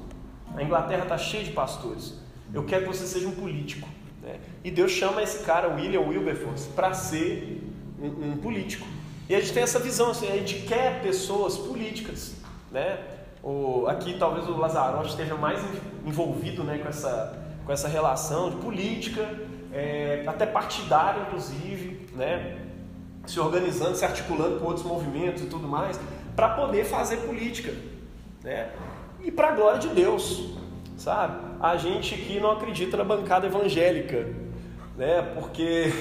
A 0.54 0.62
Inglaterra 0.62 1.04
está 1.04 1.16
cheia 1.16 1.42
de 1.42 1.52
pastores. 1.52 2.20
Eu 2.52 2.64
quero 2.64 2.82
que 2.82 2.88
você 2.88 3.06
seja 3.06 3.26
um 3.26 3.34
político. 3.34 3.88
Né? 4.20 4.38
E 4.62 4.70
Deus 4.70 4.92
chama 4.92 5.22
esse 5.22 5.42
cara, 5.42 5.74
William 5.74 6.02
Wilberforce, 6.02 6.68
para 6.68 6.92
ser 6.92 7.61
um, 8.02 8.32
um, 8.32 8.36
político. 8.36 8.86
E 9.28 9.34
a 9.34 9.40
gente 9.40 9.52
tem 9.52 9.62
essa 9.62 9.78
visão, 9.78 10.10
assim, 10.10 10.28
a 10.30 10.36
gente 10.36 10.66
quer 10.66 11.00
pessoas 11.02 11.56
políticas, 11.56 12.34
né? 12.70 12.98
O, 13.42 13.86
aqui 13.88 14.16
talvez 14.18 14.48
o 14.48 14.56
Lazarote 14.56 15.10
esteja 15.10 15.34
mais 15.34 15.60
envolvido 16.06 16.62
né, 16.62 16.78
com, 16.78 16.88
essa, 16.88 17.44
com 17.64 17.72
essa 17.72 17.88
relação 17.88 18.50
de 18.50 18.56
política, 18.56 19.28
é, 19.72 20.22
até 20.26 20.46
partidária 20.46 21.22
inclusive, 21.22 22.06
né? 22.14 22.58
se 23.26 23.38
organizando, 23.40 23.96
se 23.96 24.04
articulando 24.04 24.58
com 24.58 24.66
outros 24.66 24.84
movimentos 24.84 25.42
e 25.42 25.46
tudo 25.46 25.68
mais, 25.68 25.98
para 26.34 26.50
poder 26.50 26.84
fazer 26.84 27.18
política. 27.18 27.72
Né? 28.42 28.70
E 29.22 29.30
para 29.30 29.48
a 29.48 29.52
glória 29.52 29.78
de 29.78 29.88
Deus, 29.88 30.50
sabe? 30.96 31.36
A 31.60 31.76
gente 31.76 32.14
aqui 32.14 32.40
não 32.40 32.50
acredita 32.50 32.96
na 32.96 33.04
bancada 33.04 33.46
evangélica, 33.46 34.28
né? 34.96 35.22
porque 35.34 35.92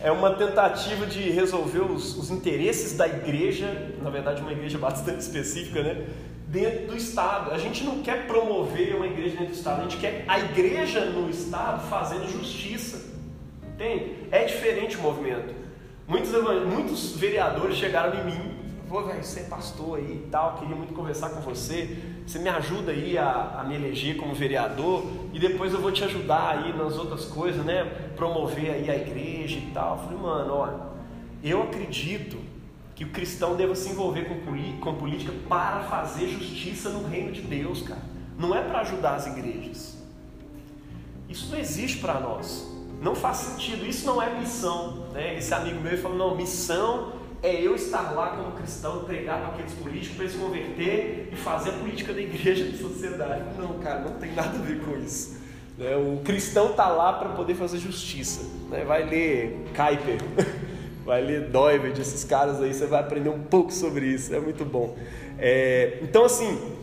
é 0.00 0.10
uma 0.12 0.34
tentativa 0.34 1.06
de 1.06 1.30
resolver 1.30 1.80
os, 1.80 2.16
os, 2.16 2.30
interesses 2.30 2.96
da 2.96 3.06
igreja, 3.06 3.92
na 4.00 4.10
verdade 4.10 4.40
uma 4.40 4.52
igreja 4.52 4.78
bastante 4.78 5.20
específica, 5.20 5.82
né? 5.82 6.06
dentro 6.46 6.88
do 6.88 6.96
Estado. 6.96 7.50
A 7.52 7.58
gente 7.58 7.84
não 7.84 8.02
quer 8.02 8.26
promover 8.26 8.94
uma 8.94 9.06
igreja 9.06 9.36
dentro 9.36 9.52
do 9.52 9.56
Estado, 9.56 9.80
a 9.80 9.82
gente 9.82 9.98
quer 9.98 10.24
a 10.26 10.38
igreja 10.38 11.04
no 11.06 11.28
Estado 11.28 11.88
fazendo 11.88 12.30
justiça. 12.30 13.06
Entende? 13.74 14.16
É 14.30 14.44
diferente 14.44 14.96
o 14.96 15.00
movimento. 15.00 15.54
Muitos, 16.06 16.30
muitos 16.66 17.16
vereadores 17.16 17.76
chegaram 17.76 18.18
em 18.20 18.24
mim, 18.24 18.54
vou 18.88 19.22
ser 19.22 19.44
pastor 19.44 19.98
aí 19.98 20.22
e 20.24 20.28
tal, 20.30 20.56
queria 20.56 20.74
muito 20.74 20.94
conversar 20.94 21.30
com 21.30 21.40
você. 21.40 21.98
Você 22.26 22.38
me 22.38 22.48
ajuda 22.48 22.90
aí 22.92 23.18
a, 23.18 23.60
a 23.60 23.64
me 23.64 23.74
eleger 23.74 24.16
como 24.16 24.34
vereador 24.34 25.04
e 25.32 25.38
depois 25.38 25.72
eu 25.72 25.80
vou 25.80 25.92
te 25.92 26.02
ajudar 26.04 26.58
aí 26.58 26.76
nas 26.76 26.96
outras 26.96 27.26
coisas, 27.26 27.64
né? 27.64 27.84
Promover 28.16 28.70
aí 28.70 28.90
a 28.90 28.96
igreja 28.96 29.58
e 29.58 29.70
tal. 29.72 29.96
Eu 29.96 30.02
falei, 30.04 30.18
mano, 30.18 30.54
ó, 30.54 30.68
eu 31.42 31.62
acredito 31.62 32.38
que 32.94 33.04
o 33.04 33.10
cristão 33.10 33.54
deva 33.54 33.74
se 33.74 33.90
envolver 33.90 34.24
com, 34.24 34.80
com 34.80 34.94
política 34.94 35.32
para 35.48 35.80
fazer 35.80 36.26
justiça 36.28 36.88
no 36.88 37.06
reino 37.06 37.30
de 37.30 37.42
Deus, 37.42 37.82
cara. 37.82 38.02
Não 38.38 38.54
é 38.54 38.62
para 38.62 38.80
ajudar 38.80 39.16
as 39.16 39.26
igrejas. 39.26 39.98
Isso 41.28 41.50
não 41.52 41.58
existe 41.58 41.98
para 41.98 42.18
nós. 42.18 42.66
Não 43.02 43.14
faz 43.14 43.36
sentido. 43.38 43.86
Isso 43.86 44.06
não 44.06 44.20
é 44.20 44.38
missão. 44.38 45.06
Né? 45.12 45.36
Esse 45.36 45.52
amigo 45.52 45.80
meu 45.80 45.96
falou: 45.98 46.16
não, 46.16 46.34
missão 46.34 47.17
é 47.42 47.60
eu 47.60 47.74
estar 47.74 48.12
lá 48.12 48.36
como 48.36 48.52
cristão, 48.52 49.04
pregar 49.04 49.40
para 49.40 49.48
aqueles 49.48 49.72
políticos 49.74 50.16
para 50.16 50.24
eles 50.24 50.36
se 50.36 50.40
converter 50.40 51.28
e 51.32 51.36
fazer 51.36 51.70
a 51.70 51.72
política 51.74 52.12
da 52.12 52.20
igreja 52.20 52.64
da 52.64 52.76
sociedade. 52.76 53.44
Não, 53.58 53.78
cara, 53.78 54.00
não 54.00 54.12
tem 54.12 54.32
nada 54.32 54.58
a 54.58 54.62
ver 54.62 54.80
com 54.80 54.96
isso. 54.98 55.38
Né? 55.78 55.96
O 55.96 56.20
cristão 56.24 56.70
está 56.70 56.88
lá 56.88 57.12
para 57.12 57.30
poder 57.30 57.54
fazer 57.54 57.78
justiça. 57.78 58.42
Né? 58.68 58.84
Vai 58.84 59.04
ler 59.04 59.64
Kuyper. 59.74 60.18
vai 61.08 61.22
ler 61.22 61.48
Doived, 61.48 61.98
esses 61.98 62.22
caras 62.22 62.60
aí, 62.60 62.74
você 62.74 62.84
vai 62.84 63.00
aprender 63.00 63.30
um 63.30 63.40
pouco 63.40 63.72
sobre 63.72 64.04
isso, 64.04 64.34
é 64.34 64.38
muito 64.38 64.62
bom. 64.62 64.94
É, 65.38 66.00
então, 66.02 66.26
assim, 66.26 66.76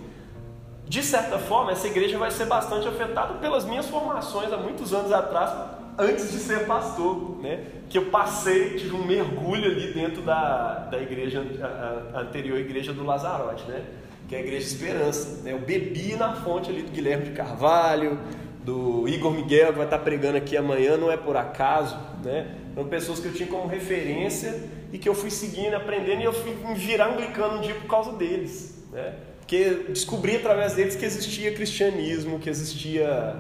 de 0.87 1.03
certa 1.03 1.37
forma, 1.37 1.71
essa 1.71 1.85
igreja 1.85 2.17
vai 2.17 2.31
ser 2.31 2.45
bastante 2.45 2.87
afetada 2.87 3.35
pelas 3.35 3.65
minhas 3.65 3.87
formações 3.87 4.51
há 4.51 4.57
muitos 4.57 4.95
anos 4.95 5.11
atrás, 5.11 5.51
antes 5.97 6.31
de 6.31 6.39
ser 6.39 6.65
pastor, 6.65 7.39
né? 7.41 7.65
Que 7.89 7.97
eu 7.97 8.05
passei, 8.05 8.75
tive 8.75 8.95
um 8.95 9.05
mergulho 9.05 9.65
ali 9.65 9.93
dentro 9.93 10.21
da, 10.21 10.87
da 10.91 11.01
igreja, 11.01 11.45
a, 11.61 12.17
a 12.17 12.21
anterior 12.21 12.59
igreja 12.59 12.93
do 12.93 13.03
Lazarote, 13.03 13.63
né? 13.65 13.83
Que 14.27 14.35
é 14.35 14.39
a 14.39 14.41
Igreja 14.41 14.65
Esperança. 14.65 15.43
Né? 15.43 15.53
Eu 15.53 15.59
bebi 15.59 16.15
na 16.15 16.33
fonte 16.33 16.69
ali 16.71 16.81
do 16.81 16.91
Guilherme 16.91 17.25
de 17.25 17.31
Carvalho, 17.31 18.19
do 18.63 19.07
Igor 19.07 19.31
Miguel, 19.31 19.67
que 19.67 19.77
vai 19.77 19.85
estar 19.85 19.99
pregando 19.99 20.37
aqui 20.37 20.57
amanhã, 20.57 20.97
não 20.97 21.11
é 21.11 21.17
por 21.17 21.37
acaso, 21.37 21.95
né? 22.23 22.55
São 22.73 22.85
pessoas 22.87 23.19
que 23.19 23.27
eu 23.27 23.33
tinha 23.33 23.47
como 23.47 23.67
referência 23.67 24.63
e 24.91 24.97
que 24.97 25.07
eu 25.07 25.13
fui 25.13 25.29
seguindo, 25.29 25.75
aprendendo 25.75 26.21
e 26.21 26.25
eu 26.25 26.33
fui 26.33 26.55
me 26.55 26.73
virar 26.73 27.13
anglicano 27.13 27.59
um 27.59 27.61
dia 27.61 27.75
por 27.75 27.87
causa 27.87 28.13
deles, 28.13 28.83
né? 28.91 29.13
Porque 29.39 29.85
descobri 29.89 30.37
através 30.37 30.73
deles 30.73 30.95
que 30.95 31.05
existia 31.05 31.53
cristianismo, 31.53 32.39
que 32.39 32.49
existia 32.49 33.35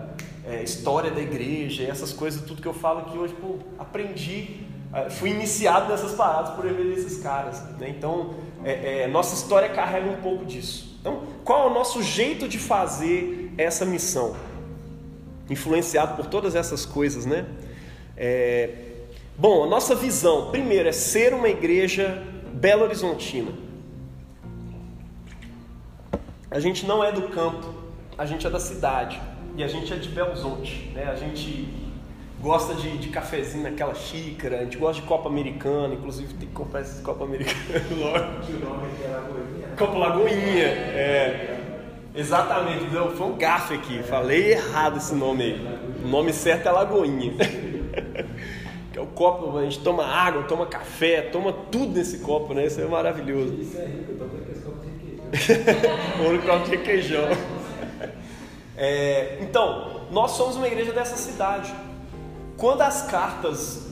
é, 0.47 0.63
história 0.63 1.09
da 1.09 1.21
igreja, 1.21 1.83
essas 1.83 2.13
coisas, 2.13 2.41
tudo 2.41 2.61
que 2.61 2.67
eu 2.67 2.73
falo 2.73 2.99
aqui 2.99 3.17
hoje, 3.17 3.33
pô, 3.33 3.55
aprendi, 3.79 4.59
é, 4.93 5.09
fui 5.09 5.31
iniciado 5.31 5.89
nessas 5.89 6.13
paradas 6.13 6.53
por 6.53 6.65
ver 6.65 6.93
esses 6.93 7.21
caras. 7.21 7.61
Né? 7.79 7.89
Então, 7.89 8.35
é, 8.63 9.03
é, 9.03 9.07
nossa 9.07 9.35
história 9.35 9.69
carrega 9.69 10.09
um 10.09 10.21
pouco 10.21 10.45
disso. 10.45 10.97
Então, 11.01 11.23
qual 11.43 11.67
é 11.67 11.71
o 11.71 11.73
nosso 11.73 12.01
jeito 12.01 12.47
de 12.47 12.59
fazer 12.59 13.53
essa 13.57 13.85
missão? 13.85 14.35
Influenciado 15.49 16.15
por 16.15 16.27
todas 16.27 16.55
essas 16.55 16.85
coisas, 16.85 17.25
né? 17.25 17.45
É, 18.17 18.69
bom, 19.37 19.63
a 19.63 19.67
nossa 19.67 19.93
visão, 19.93 20.49
primeiro, 20.49 20.89
é 20.89 20.91
ser 20.91 21.33
uma 21.33 21.47
igreja 21.47 22.23
Belo 22.53 22.83
Horizontina. 22.83 23.51
A 26.49 26.59
gente 26.59 26.85
não 26.85 27.03
é 27.03 27.11
do 27.11 27.23
campo, 27.23 27.71
a 28.17 28.25
gente 28.25 28.47
é 28.47 28.49
da 28.49 28.59
cidade 28.59 29.21
e 29.57 29.63
a 29.63 29.67
gente 29.67 29.93
é 29.93 29.95
de 29.95 30.09
Belzonte, 30.09 30.91
né? 30.93 31.05
A 31.05 31.15
gente 31.15 31.67
gosta 32.41 32.75
de, 32.75 32.97
de 32.97 33.09
cafezinho 33.09 33.63
naquela 33.63 33.95
xícara, 33.95 34.59
a 34.59 34.63
gente 34.63 34.77
gosta 34.77 35.01
de 35.01 35.07
Copa 35.07 35.29
Americana, 35.29 35.93
inclusive 35.93 36.33
tem 36.33 36.47
que 36.47 36.53
comprar 36.53 36.81
esses 36.81 37.01
Copa 37.01 37.23
Americana 37.23 37.57
logo. 37.97 38.17
O 38.17 38.69
nome 38.69 38.87
é 39.03 39.07
Lagoinha. 39.07 39.67
Copa 39.77 39.97
Lagoinha, 39.97 40.65
é. 40.65 41.59
Exatamente, 42.13 42.85
foi 43.17 43.27
um 43.27 43.37
gafe 43.37 43.73
aqui, 43.73 44.01
falei 44.03 44.53
errado 44.53 44.97
esse 44.97 45.13
nome 45.13 45.43
aí. 45.43 45.79
O 46.03 46.07
nome 46.07 46.31
certo 46.31 46.67
é 46.67 46.71
Lagoinha. 46.71 47.33
que 48.93 48.99
é 48.99 49.01
o 49.01 49.07
copo, 49.07 49.57
a 49.57 49.63
gente 49.63 49.79
toma 49.79 50.05
água, 50.05 50.43
toma 50.43 50.65
café, 50.65 51.21
toma 51.21 51.51
tudo 51.51 51.97
nesse 51.97 52.19
copo, 52.19 52.53
né? 52.53 52.67
Isso 52.67 52.79
é 52.79 52.85
maravilhoso. 52.85 53.53
Isso 53.59 53.77
é 53.77 53.85
rico, 53.85 54.11
eu 54.11 54.17
tô 54.17 54.25
com 54.25 54.51
esse 54.51 54.61
copo 54.61 54.79
de 54.81 54.89
requeijão. 54.89 55.95
o 56.23 56.29
único 56.29 56.45
copo 56.45 56.63
de 56.63 56.71
requeijão. 56.71 57.54
É, 58.77 59.37
então, 59.41 60.01
nós 60.11 60.31
somos 60.31 60.55
uma 60.55 60.67
igreja 60.67 60.91
dessa 60.91 61.15
cidade. 61.15 61.73
Quando 62.57 62.81
as 62.81 63.03
cartas 63.03 63.85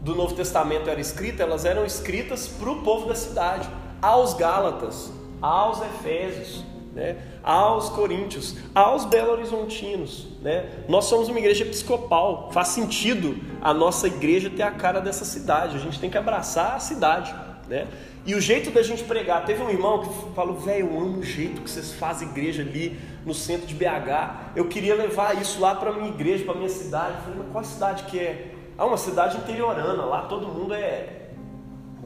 do 0.00 0.14
Novo 0.14 0.34
Testamento 0.34 0.88
eram 0.88 1.00
escritas, 1.00 1.40
elas 1.40 1.64
eram 1.64 1.84
escritas 1.84 2.46
para 2.46 2.70
o 2.70 2.82
povo 2.82 3.08
da 3.08 3.14
cidade, 3.14 3.68
aos 4.00 4.34
Gálatas, 4.34 5.10
aos 5.40 5.80
Efésios, 5.80 6.64
né, 6.94 7.16
aos 7.42 7.88
Coríntios, 7.88 8.56
aos 8.74 9.04
Belo 9.04 9.32
Horizontinos. 9.32 10.28
Né? 10.42 10.84
Nós 10.88 11.06
somos 11.06 11.28
uma 11.28 11.38
igreja 11.38 11.64
episcopal, 11.64 12.50
faz 12.52 12.68
sentido 12.68 13.36
a 13.60 13.74
nossa 13.74 14.06
igreja 14.06 14.50
ter 14.50 14.62
a 14.62 14.70
cara 14.70 15.00
dessa 15.00 15.24
cidade, 15.24 15.76
a 15.76 15.80
gente 15.80 15.98
tem 15.98 16.10
que 16.10 16.18
abraçar 16.18 16.76
a 16.76 16.78
cidade. 16.78 17.34
Né? 17.68 17.88
E 18.26 18.34
o 18.34 18.40
jeito 18.40 18.70
da 18.70 18.82
gente 18.82 19.04
pregar, 19.04 19.44
teve 19.44 19.62
um 19.62 19.68
irmão 19.68 20.02
que 20.02 20.34
falou, 20.34 20.58
velho, 20.58 20.88
eu 20.88 20.98
amo 20.98 21.18
o 21.18 21.22
jeito 21.22 21.60
que 21.60 21.70
vocês 21.70 21.92
fazem 21.92 22.26
igreja 22.28 22.62
ali 22.62 22.98
no 23.24 23.34
centro 23.34 23.66
de 23.66 23.74
BH. 23.74 24.54
Eu 24.56 24.66
queria 24.66 24.94
levar 24.94 25.40
isso 25.40 25.60
lá 25.60 25.74
para 25.74 25.92
minha 25.92 26.08
igreja, 26.08 26.42
para 26.42 26.54
minha 26.54 26.70
cidade. 26.70 27.16
Eu 27.16 27.22
falei, 27.22 27.38
mas 27.40 27.52
qual 27.52 27.64
cidade 27.64 28.04
que 28.04 28.18
é? 28.18 28.54
Ah, 28.78 28.86
uma 28.86 28.96
cidade 28.96 29.36
interiorana, 29.36 30.06
lá 30.06 30.22
todo 30.22 30.48
mundo 30.48 30.72
é 30.72 31.24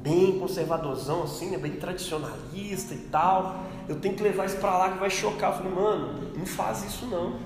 bem 0.03 0.39
conservadorzão, 0.41 1.23
assim, 1.23 1.51
né? 1.51 1.59
bem 1.59 1.73
tradicionalista 1.73 2.95
e 2.95 2.99
tal. 3.11 3.63
Eu 3.89 4.01
tenho 4.01 4.15
que 4.17 4.23
levar 4.23 4.47
isso 4.47 4.57
para 4.57 4.77
lá 4.77 4.91
que 4.91 4.99
vai 4.99 5.11
chocar. 5.11 5.53
Eu 5.53 5.57
falei, 5.59 5.73
mano, 5.73 6.33
não 6.37 6.47
faz 6.47 6.83
isso 6.85 7.07
não. 7.07 7.39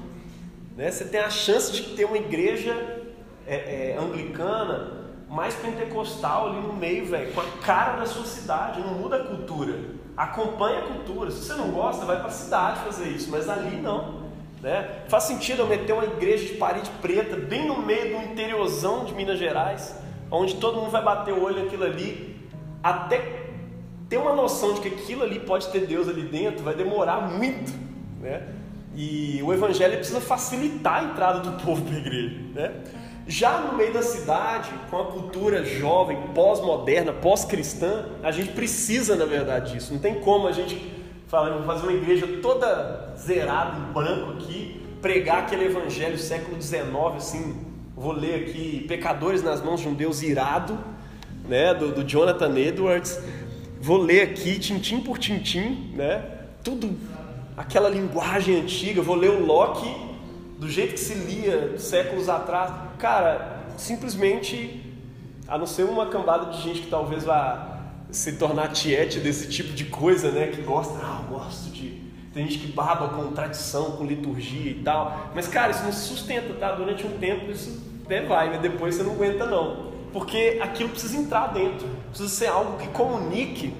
Né? 0.76 0.90
Você 0.90 1.04
tem 1.04 1.20
a 1.20 1.28
chance 1.28 1.72
de 1.72 1.94
ter 1.94 2.06
uma 2.06 2.16
igreja 2.16 3.02
é, 3.46 3.92
é, 3.92 3.98
anglicana 3.98 5.01
mais 5.32 5.54
pentecostal 5.54 6.50
ali 6.50 6.60
no 6.60 6.74
meio, 6.74 7.06
velho, 7.06 7.32
com 7.32 7.40
a 7.40 7.44
cara 7.64 7.96
da 7.96 8.04
sua 8.04 8.26
cidade, 8.26 8.82
não 8.82 8.92
muda 8.92 9.16
a 9.16 9.24
cultura. 9.24 9.78
Acompanha 10.14 10.80
a 10.80 10.82
cultura. 10.82 11.30
Se 11.30 11.44
você 11.44 11.54
não 11.54 11.70
gosta, 11.70 12.04
vai 12.04 12.18
para 12.18 12.26
a 12.26 12.30
cidade 12.30 12.80
fazer 12.80 13.08
isso, 13.08 13.30
mas 13.30 13.48
ali 13.48 13.76
não. 13.76 14.20
Né? 14.60 15.04
Faz 15.08 15.24
sentido 15.24 15.62
eu 15.62 15.66
meter 15.66 15.94
uma 15.94 16.04
igreja 16.04 16.44
de 16.44 16.58
parede 16.58 16.90
preta 17.00 17.34
bem 17.34 17.66
no 17.66 17.80
meio 17.80 18.14
do 18.14 18.24
interiorzão 18.30 19.06
de 19.06 19.14
Minas 19.14 19.38
Gerais, 19.38 19.98
onde 20.30 20.56
todo 20.56 20.76
mundo 20.76 20.90
vai 20.90 21.02
bater 21.02 21.32
o 21.32 21.42
olho 21.42 21.64
naquilo 21.64 21.84
ali, 21.84 22.38
até 22.82 23.46
ter 24.10 24.18
uma 24.18 24.34
noção 24.34 24.74
de 24.74 24.82
que 24.82 24.88
aquilo 24.88 25.22
ali 25.22 25.40
pode 25.40 25.68
ter 25.68 25.86
Deus 25.86 26.10
ali 26.10 26.24
dentro, 26.24 26.62
vai 26.62 26.74
demorar 26.74 27.22
muito. 27.22 27.72
Né? 28.20 28.48
E 28.94 29.40
o 29.42 29.50
evangelho 29.50 29.96
precisa 29.96 30.20
facilitar 30.20 31.00
a 31.00 31.04
entrada 31.04 31.40
do 31.40 31.52
povo 31.64 31.82
para 31.82 31.96
a 31.96 31.98
igreja. 31.98 32.38
Né? 32.54 32.72
Já 33.26 33.58
no 33.60 33.76
meio 33.76 33.92
da 33.92 34.02
cidade, 34.02 34.70
com 34.90 35.00
a 35.00 35.04
cultura 35.06 35.64
jovem, 35.64 36.18
pós-moderna, 36.34 37.12
pós-cristã, 37.12 38.06
a 38.22 38.32
gente 38.32 38.52
precisa, 38.52 39.14
na 39.14 39.24
verdade, 39.24 39.72
disso. 39.72 39.92
Não 39.92 40.00
tem 40.00 40.16
como 40.16 40.48
a 40.48 40.52
gente 40.52 40.92
falar, 41.28 41.62
fazer 41.62 41.82
uma 41.84 41.92
igreja 41.92 42.26
toda 42.42 43.14
zerada 43.16 43.78
em 43.78 43.92
branco 43.92 44.32
aqui, 44.32 44.82
pregar 45.00 45.38
aquele 45.38 45.66
evangelho 45.66 46.18
século 46.18 46.60
XIX, 46.60 46.84
assim, 47.16 47.64
vou 47.96 48.12
ler 48.12 48.42
aqui, 48.42 48.84
Pecadores 48.88 49.42
nas 49.42 49.62
mãos 49.62 49.80
de 49.80 49.88
um 49.88 49.94
Deus 49.94 50.22
irado, 50.22 50.78
né, 51.48 51.72
do, 51.72 51.92
do 51.92 52.04
Jonathan 52.04 52.58
Edwards. 52.58 53.20
Vou 53.80 53.98
ler 53.98 54.22
aqui, 54.22 54.58
tintim 54.58 55.00
por 55.00 55.18
tintim, 55.18 55.92
né, 55.94 56.24
tudo 56.62 56.96
aquela 57.56 57.88
linguagem 57.88 58.60
antiga, 58.60 59.00
vou 59.00 59.14
ler 59.14 59.30
o 59.30 59.44
Locke 59.44 60.11
do 60.62 60.70
jeito 60.70 60.94
que 60.94 61.00
se 61.00 61.14
lia 61.14 61.76
séculos 61.76 62.28
atrás. 62.28 62.70
Cara, 62.96 63.64
simplesmente, 63.76 64.80
a 65.48 65.58
não 65.58 65.66
ser 65.66 65.82
uma 65.82 66.06
cambada 66.06 66.52
de 66.52 66.62
gente 66.62 66.82
que 66.82 66.86
talvez 66.86 67.24
vá 67.24 67.80
se 68.12 68.34
tornar 68.34 68.68
tiete 68.68 69.18
desse 69.18 69.48
tipo 69.48 69.72
de 69.72 69.86
coisa, 69.86 70.30
né? 70.30 70.46
Que 70.46 70.62
gosta, 70.62 70.96
ah, 71.02 71.24
eu 71.24 71.36
gosto 71.36 71.68
de. 71.70 72.00
Tem 72.32 72.46
gente 72.46 72.60
que 72.60 72.70
baba 72.70 73.08
com 73.08 73.32
tradição, 73.32 73.96
com 73.96 74.04
liturgia 74.04 74.70
e 74.70 74.82
tal. 74.84 75.32
Mas, 75.34 75.48
cara, 75.48 75.72
isso 75.72 75.82
não 75.82 75.90
se 75.90 76.06
sustenta, 76.06 76.54
tá? 76.54 76.70
Durante 76.70 77.04
um 77.04 77.18
tempo 77.18 77.50
isso 77.50 77.82
até 78.04 78.22
vai, 78.22 78.50
mas 78.50 78.60
depois 78.60 78.94
você 78.94 79.02
não 79.02 79.14
aguenta, 79.14 79.44
não. 79.44 79.90
Porque 80.12 80.60
aquilo 80.62 80.90
precisa 80.90 81.16
entrar 81.16 81.48
dentro, 81.48 81.88
precisa 82.10 82.28
ser 82.28 82.46
algo 82.46 82.78
que 82.78 82.86
comunique 82.88 83.74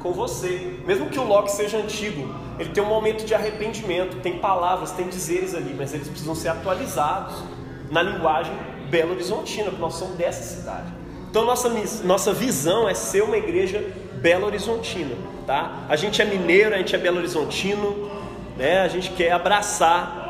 com 0.00 0.12
você. 0.12 0.78
Mesmo 0.86 1.10
que 1.10 1.18
o 1.18 1.24
Locke 1.24 1.50
seja 1.50 1.78
antigo, 1.78 2.34
ele 2.58 2.70
tem 2.70 2.82
um 2.82 2.86
momento 2.86 3.24
de 3.24 3.34
arrependimento, 3.34 4.20
tem 4.20 4.38
palavras, 4.38 4.92
tem 4.92 5.08
dizeres 5.08 5.54
ali, 5.54 5.74
mas 5.76 5.94
eles 5.94 6.08
precisam 6.08 6.34
ser 6.34 6.48
atualizados 6.48 7.42
na 7.90 8.02
linguagem 8.02 8.52
Belo 8.90 9.12
Horizontina, 9.12 9.66
porque 9.66 9.80
nós 9.80 9.94
somos 9.94 10.16
dessa 10.16 10.42
cidade. 10.42 10.92
Então 11.30 11.44
nossa, 11.44 11.70
nossa 12.04 12.32
visão 12.32 12.88
é 12.88 12.94
ser 12.94 13.22
uma 13.22 13.36
igreja 13.36 13.84
Belo 14.14 14.46
Horizontina, 14.46 15.14
tá? 15.46 15.84
A 15.88 15.94
gente 15.94 16.20
é 16.20 16.24
mineiro, 16.24 16.74
a 16.74 16.78
gente 16.78 16.94
é 16.94 16.98
Belo 16.98 17.18
Horizontino, 17.18 18.10
né? 18.56 18.80
A 18.80 18.88
gente 18.88 19.10
quer 19.10 19.32
abraçar 19.32 20.26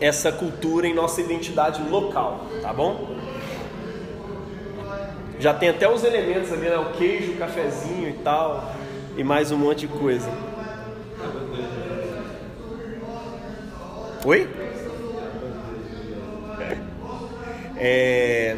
essa 0.00 0.32
cultura 0.32 0.86
em 0.86 0.94
nossa 0.94 1.20
identidade 1.20 1.82
local, 1.82 2.46
tá 2.62 2.72
bom? 2.72 3.10
Já 5.40 5.54
tem 5.54 5.70
até 5.70 5.90
os 5.90 6.04
elementos 6.04 6.52
ali, 6.52 6.68
né? 6.68 6.76
O 6.76 6.92
queijo, 6.92 7.32
o 7.32 7.36
cafezinho 7.36 8.10
e 8.10 8.12
tal, 8.22 8.74
e 9.16 9.24
mais 9.24 9.50
um 9.50 9.56
monte 9.56 9.86
de 9.86 9.88
coisa. 9.88 10.30
Oi? 14.22 14.46
É... 17.78 18.54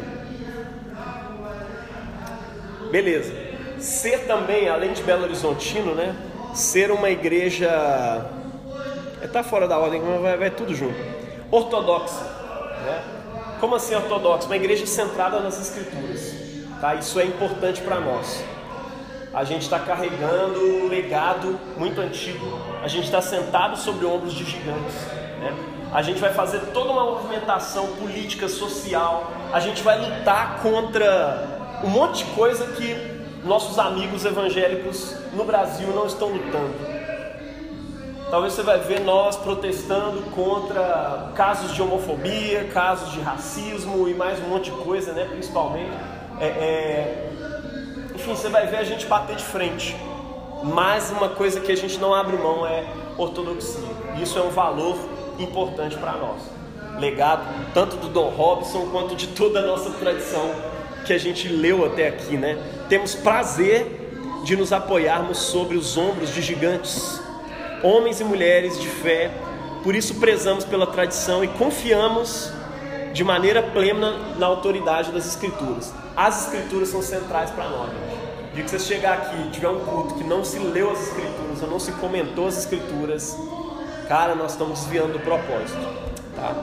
Beleza. 2.91 3.33
Ser 3.79 4.27
também, 4.27 4.67
além 4.67 4.91
de 4.91 5.01
Belo 5.03 5.23
Horizontino, 5.23 5.95
né? 5.95 6.13
Ser 6.53 6.91
uma 6.91 7.09
igreja. 7.09 7.69
É, 9.21 9.27
tá 9.27 9.41
fora 9.41 9.69
da 9.69 9.79
ordem, 9.79 10.01
mas 10.01 10.21
vai, 10.21 10.37
vai 10.37 10.51
tudo 10.51 10.75
junto. 10.75 10.99
Ortodoxa. 11.49 12.25
Né? 12.85 13.03
Como 13.61 13.73
assim 13.73 13.95
ortodoxa? 13.95 14.47
Uma 14.47 14.57
igreja 14.57 14.85
centrada 14.85 15.39
nas 15.39 15.61
escrituras. 15.61 16.32
Tá? 16.83 16.95
Isso 16.95 17.17
é 17.17 17.23
importante 17.23 17.79
para 17.79 17.97
nós. 17.97 18.43
A 19.33 19.45
gente 19.45 19.61
está 19.61 19.79
carregando 19.79 20.59
um 20.59 20.89
legado 20.89 21.57
muito 21.77 22.01
antigo. 22.01 22.59
A 22.83 22.89
gente 22.89 23.05
está 23.05 23.21
sentado 23.21 23.77
sobre 23.77 24.05
ombros 24.05 24.33
de 24.33 24.43
gigantes. 24.43 24.93
Né? 25.39 25.55
A 25.93 26.01
gente 26.01 26.19
vai 26.19 26.33
fazer 26.33 26.59
toda 26.73 26.91
uma 26.91 27.05
movimentação 27.05 27.87
política, 27.95 28.49
social. 28.49 29.31
A 29.53 29.61
gente 29.61 29.81
vai 29.81 29.97
lutar 29.97 30.59
contra 30.61 31.79
um 31.85 31.87
monte 31.87 32.25
de 32.25 32.31
coisa 32.31 32.67
que 32.73 32.97
nossos 33.45 33.79
amigos 33.79 34.25
evangélicos 34.25 35.15
no 35.31 35.45
Brasil 35.45 35.87
não 35.95 36.05
estão 36.05 36.27
lutando. 36.27 36.75
Talvez 38.29 38.51
você 38.51 38.61
vai 38.61 38.79
ver 38.79 38.99
nós 38.99 39.37
protestando 39.37 40.21
contra 40.31 41.31
casos 41.33 41.73
de 41.73 41.81
homofobia, 41.81 42.65
casos 42.73 43.13
de 43.13 43.21
racismo 43.21 44.09
e 44.09 44.13
mais 44.13 44.37
um 44.43 44.49
monte 44.49 44.69
de 44.69 44.75
coisa, 44.83 45.13
né? 45.13 45.23
Principalmente. 45.31 46.12
É, 46.43 46.47
é... 46.47 47.29
Enfim, 48.15 48.35
você 48.35 48.49
vai 48.49 48.67
ver 48.67 48.77
a 48.77 48.83
gente 48.83 49.05
bater 49.05 49.35
de 49.35 49.43
frente. 49.43 49.95
Mas 50.63 51.09
uma 51.11 51.29
coisa 51.29 51.59
que 51.59 51.71
a 51.71 51.75
gente 51.75 51.97
não 51.99 52.13
abre 52.13 52.37
mão 52.37 52.65
é 52.65 52.85
ortodoxia. 53.17 53.87
Isso 54.21 54.37
é 54.37 54.41
um 54.41 54.49
valor 54.49 54.97
importante 55.39 55.97
para 55.97 56.13
nós. 56.13 56.41
Legado 56.99 57.43
tanto 57.73 57.95
do 57.97 58.07
Dom 58.07 58.29
Robson 58.29 58.87
quanto 58.91 59.15
de 59.15 59.27
toda 59.27 59.59
a 59.59 59.61
nossa 59.63 59.89
tradição 59.91 60.51
que 61.05 61.13
a 61.13 61.17
gente 61.17 61.47
leu 61.47 61.85
até 61.85 62.07
aqui, 62.07 62.37
né? 62.37 62.57
Temos 62.87 63.15
prazer 63.15 64.41
de 64.43 64.55
nos 64.55 64.71
apoiarmos 64.71 65.37
sobre 65.37 65.75
os 65.75 65.97
ombros 65.97 66.33
de 66.33 66.41
gigantes, 66.41 67.21
homens 67.81 68.19
e 68.19 68.23
mulheres 68.23 68.79
de 68.79 68.87
fé. 68.87 69.31
Por 69.83 69.95
isso 69.95 70.15
prezamos 70.15 70.63
pela 70.63 70.87
tradição 70.87 71.43
e 71.43 71.47
confiamos 71.47 72.51
de 73.13 73.23
maneira 73.23 73.61
plena 73.61 74.13
na 74.37 74.45
autoridade 74.45 75.11
das 75.11 75.25
escrituras. 75.25 75.93
As 76.15 76.45
escrituras 76.45 76.89
são 76.89 77.01
centrais 77.01 77.49
para 77.51 77.69
nós. 77.69 77.89
De 78.53 78.61
que 78.61 78.69
você 78.69 78.79
chegar 78.79 79.13
aqui 79.13 79.47
e 79.47 79.49
tiver 79.49 79.69
um 79.69 79.79
culto 79.79 80.13
que 80.15 80.23
não 80.23 80.43
se 80.43 80.59
leu 80.59 80.91
as 80.91 81.07
escrituras 81.07 81.63
ou 81.63 81.69
não 81.69 81.79
se 81.79 81.91
comentou 81.93 82.47
as 82.47 82.57
escrituras, 82.57 83.35
Cara, 84.07 84.35
nós 84.35 84.51
estamos 84.51 84.81
desviando 84.81 85.13
do 85.13 85.19
propósito, 85.19 85.79
tá? 86.35 86.53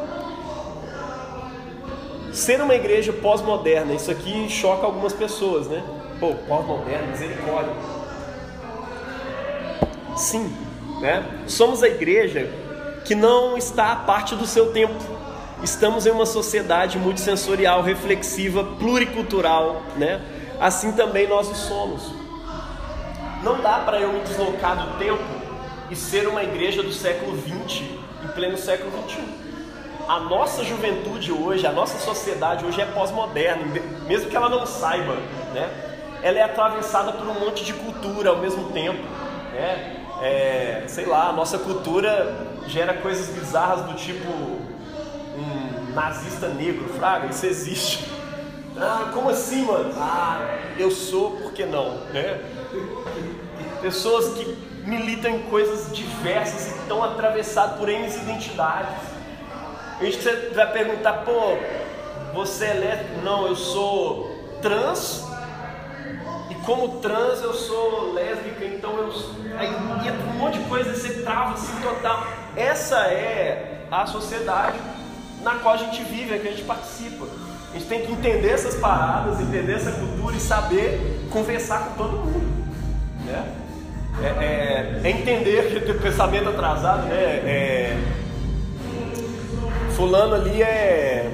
Ser 2.32 2.60
uma 2.60 2.74
igreja 2.74 3.12
pós-moderna, 3.12 3.94
isso 3.94 4.10
aqui 4.10 4.48
choca 4.48 4.86
algumas 4.86 5.12
pessoas, 5.12 5.66
né? 5.66 5.82
Pô, 6.20 6.34
pós-moderna, 6.46 7.06
misericórdia. 7.08 7.72
Sim, 10.16 10.54
né? 11.00 11.26
Somos 11.46 11.82
a 11.82 11.88
igreja 11.88 12.50
que 13.04 13.14
não 13.14 13.56
está 13.56 13.92
à 13.92 13.96
parte 13.96 14.36
do 14.36 14.46
seu 14.46 14.70
tempo. 14.70 14.94
Estamos 15.62 16.07
em 16.07 16.11
uma 16.11 16.25
sociedade 16.25 16.99
multissensorial, 16.99 17.83
reflexiva, 17.83 18.64
pluricultural, 18.79 19.83
né? 19.96 20.20
Assim 20.59 20.92
também 20.92 21.29
nós 21.29 21.51
o 21.51 21.55
somos. 21.55 22.14
Não 23.42 23.61
dá 23.61 23.81
para 23.81 24.01
eu 24.01 24.11
me 24.11 24.20
deslocar 24.20 24.77
do 24.77 24.99
tempo 24.99 25.23
e 25.90 25.96
ser 25.96 26.27
uma 26.29 26.42
igreja 26.42 26.83
do 26.83 26.92
século 26.92 27.37
XX, 27.37 27.83
em 28.25 28.29
pleno 28.35 28.57
século 28.57 28.90
XXI. 29.07 29.23
A 30.09 30.20
nossa 30.20 30.64
juventude 30.64 31.31
hoje, 31.31 31.66
a 31.66 31.73
nossa 31.73 31.99
sociedade 31.99 32.64
hoje 32.64 32.81
é 32.81 32.87
pós-moderna, 32.87 33.62
mesmo 34.07 34.31
que 34.31 34.37
ela 34.37 34.49
não 34.49 34.64
saiba, 34.64 35.14
né? 35.53 35.70
Ela 36.23 36.38
é 36.38 36.42
atravessada 36.42 37.12
por 37.12 37.27
um 37.27 37.38
monte 37.38 37.64
de 37.64 37.75
cultura 37.75 38.31
ao 38.31 38.38
mesmo 38.38 38.70
tempo, 38.70 39.03
né? 39.53 39.96
É, 40.23 40.85
sei 40.87 41.05
lá, 41.05 41.29
a 41.29 41.33
nossa 41.33 41.59
cultura 41.59 42.46
gera 42.66 42.94
coisas 42.94 43.29
bizarras 43.29 43.85
do 43.87 43.94
tipo 43.94 44.60
nazista 45.94 46.48
negro, 46.48 46.88
fraga, 46.94 47.26
isso 47.26 47.46
existe. 47.46 48.11
Ah, 48.76 49.11
como 49.12 49.31
assim, 49.31 49.64
mano? 49.64 49.92
Ah, 49.96 50.59
eu 50.79 50.90
sou, 50.90 51.33
por 51.33 51.53
que 51.53 51.64
não, 51.66 51.98
né? 52.12 52.40
Pessoas 53.83 54.35
que 54.35 54.57
militam 54.85 55.33
em 55.33 55.42
coisas 55.42 55.94
diversas 55.94 56.68
e 56.68 56.79
estão 56.81 57.03
atravessados 57.03 57.79
por 57.79 57.88
N 57.88 58.07
identidades. 58.07 58.96
A 60.00 60.05
gente 60.05 60.18
vai 60.55 60.72
perguntar, 60.72 61.24
pô, 61.24 61.57
você 62.33 62.66
é 62.66 62.74
lésbico? 62.74 63.20
Não, 63.22 63.46
eu 63.46 63.57
sou 63.57 64.31
trans. 64.62 65.26
E 66.48 66.55
como 66.66 67.00
trans 67.00 67.42
eu 67.42 67.53
sou 67.53 68.12
lésbica, 68.14 68.64
então 68.64 68.96
eu. 68.96 69.12
Aí 69.59 69.68
entra 69.68 70.26
um 70.26 70.38
monte 70.38 70.59
de 70.59 70.64
coisa, 70.68 70.94
você 70.94 71.22
trava 71.22 71.55
assim 71.55 71.81
total. 71.83 72.26
Essa 72.57 72.98
é 73.09 73.87
a 73.90 74.07
sociedade 74.07 74.79
na 75.42 75.57
qual 75.57 75.74
a 75.74 75.79
gente 75.79 76.03
vive, 76.05 76.35
é 76.35 76.38
que 76.38 76.48
a 76.48 76.50
gente 76.50 76.64
participa. 76.64 77.26
A 77.70 77.79
gente 77.79 77.88
tem 77.88 78.00
que 78.05 78.12
entender 78.12 78.50
essas 78.50 78.74
paradas, 78.76 79.40
entender 79.40 79.72
essa 79.72 79.92
cultura 79.92 80.37
e 80.37 80.40
saber 80.40 81.26
conversar 81.31 81.87
com 81.87 81.94
todo 81.94 82.16
mundo. 82.16 82.61
Né? 83.24 83.61
é, 84.22 84.26
é, 84.26 85.00
é 85.03 85.11
entender 85.11 85.83
que 85.85 85.90
o 85.90 85.98
pensamento 85.98 86.48
atrasado, 86.48 87.07
né? 87.07 87.16
É, 87.16 87.96
fulano 89.96 90.35
ali 90.35 90.62
é. 90.62 91.31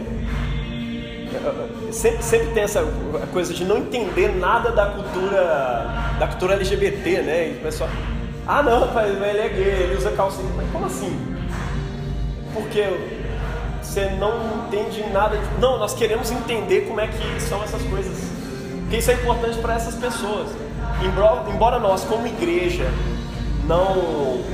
sempre, 1.90 2.22
sempre 2.22 2.48
tem 2.48 2.62
essa 2.62 2.84
coisa 3.32 3.52
de 3.52 3.64
não 3.64 3.78
entender 3.78 4.36
nada 4.36 4.70
da 4.70 4.86
cultura 4.86 6.14
da 6.18 6.26
cultura 6.28 6.54
LGBT, 6.54 7.22
né? 7.22 7.48
E 7.48 7.52
o 7.58 7.62
pessoal, 7.62 7.90
ah 8.46 8.62
não, 8.62 8.80
rapaz, 8.80 9.10
ele 9.10 9.38
é 9.38 9.48
gay, 9.48 9.82
ele 9.84 9.96
usa 9.96 10.10
calcinha. 10.12 10.50
Mas 10.56 10.70
como 10.70 10.86
assim? 10.86 11.36
Porque 12.54 12.80
você 13.96 14.10
não 14.10 14.66
entende 14.66 15.02
nada. 15.10 15.38
De... 15.38 15.58
Não, 15.58 15.78
nós 15.78 15.94
queremos 15.94 16.30
entender 16.30 16.82
como 16.82 17.00
é 17.00 17.06
que 17.06 17.40
são 17.40 17.62
essas 17.62 17.80
coisas. 17.84 18.30
Porque 18.82 18.98
isso 18.98 19.10
é 19.10 19.14
importante 19.14 19.58
para 19.58 19.74
essas 19.74 19.94
pessoas. 19.94 20.50
Embora, 21.48 21.78
nós, 21.78 22.04
como 22.04 22.26
igreja, 22.26 22.84
não. 23.64 24.44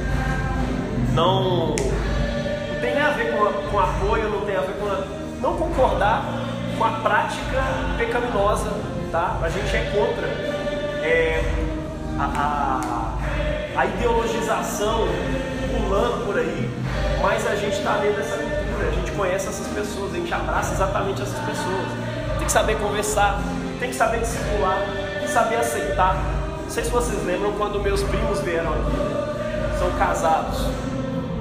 Não. 1.12 1.74
Não 1.74 2.81
tem 2.81 3.00
a 3.00 3.11
ver 3.11 3.37
com, 3.37 3.44
a, 3.44 3.52
com 3.52 3.81
apoio, 3.81 4.28
não 4.31 4.42
tem 4.42 4.55
a 4.57 4.61
ver 4.61 4.74
com. 4.78 4.87
A, 4.87 5.05
não 5.40 5.57
concordar 5.57 6.24
com 6.78 6.85
a 6.85 6.90
prática 7.00 7.64
pecaminosa, 7.98 8.70
tá? 9.11 9.40
A 9.42 9.48
gente 9.48 9.74
é 9.74 9.90
contra 9.90 10.26
é, 11.05 11.42
a, 12.16 13.18
a, 13.76 13.81
a 13.81 13.87
ideologização 13.87 15.09
pulando 15.72 16.26
por 16.26 16.38
aí, 16.38 16.70
mas 17.20 17.44
a 17.46 17.57
gente 17.57 17.76
está 17.76 17.96
dentro 17.96 18.22
dessa 18.22 18.52
a 18.88 18.90
gente 18.90 19.12
conhece 19.12 19.49
essas 19.49 19.66
pessoas, 19.68 20.12
a 20.12 20.16
gente 20.16 20.33
abraça 20.33 20.75
exatamente 20.75 21.23
essas 21.23 21.38
pessoas. 21.40 21.87
Tem 22.38 22.47
que 22.47 22.53
saber 22.53 22.79
conversar, 22.79 23.40
tem 23.79 23.90
que 23.90 23.97
saber 23.97 24.21
discipular, 24.21 24.79
tem 25.18 25.27
que 25.27 25.33
saber 25.33 25.57
aceitar. 25.57 26.16
Não 26.62 26.71
sei 26.71 26.85
se 26.85 26.90
vocês 26.90 27.25
lembram 27.25 27.53
quando 27.53 27.81
meus 27.81 28.03
primos 28.03 28.40
vieram 28.40 28.71
aqui, 28.73 29.79
são 29.79 29.90
casados. 29.99 30.66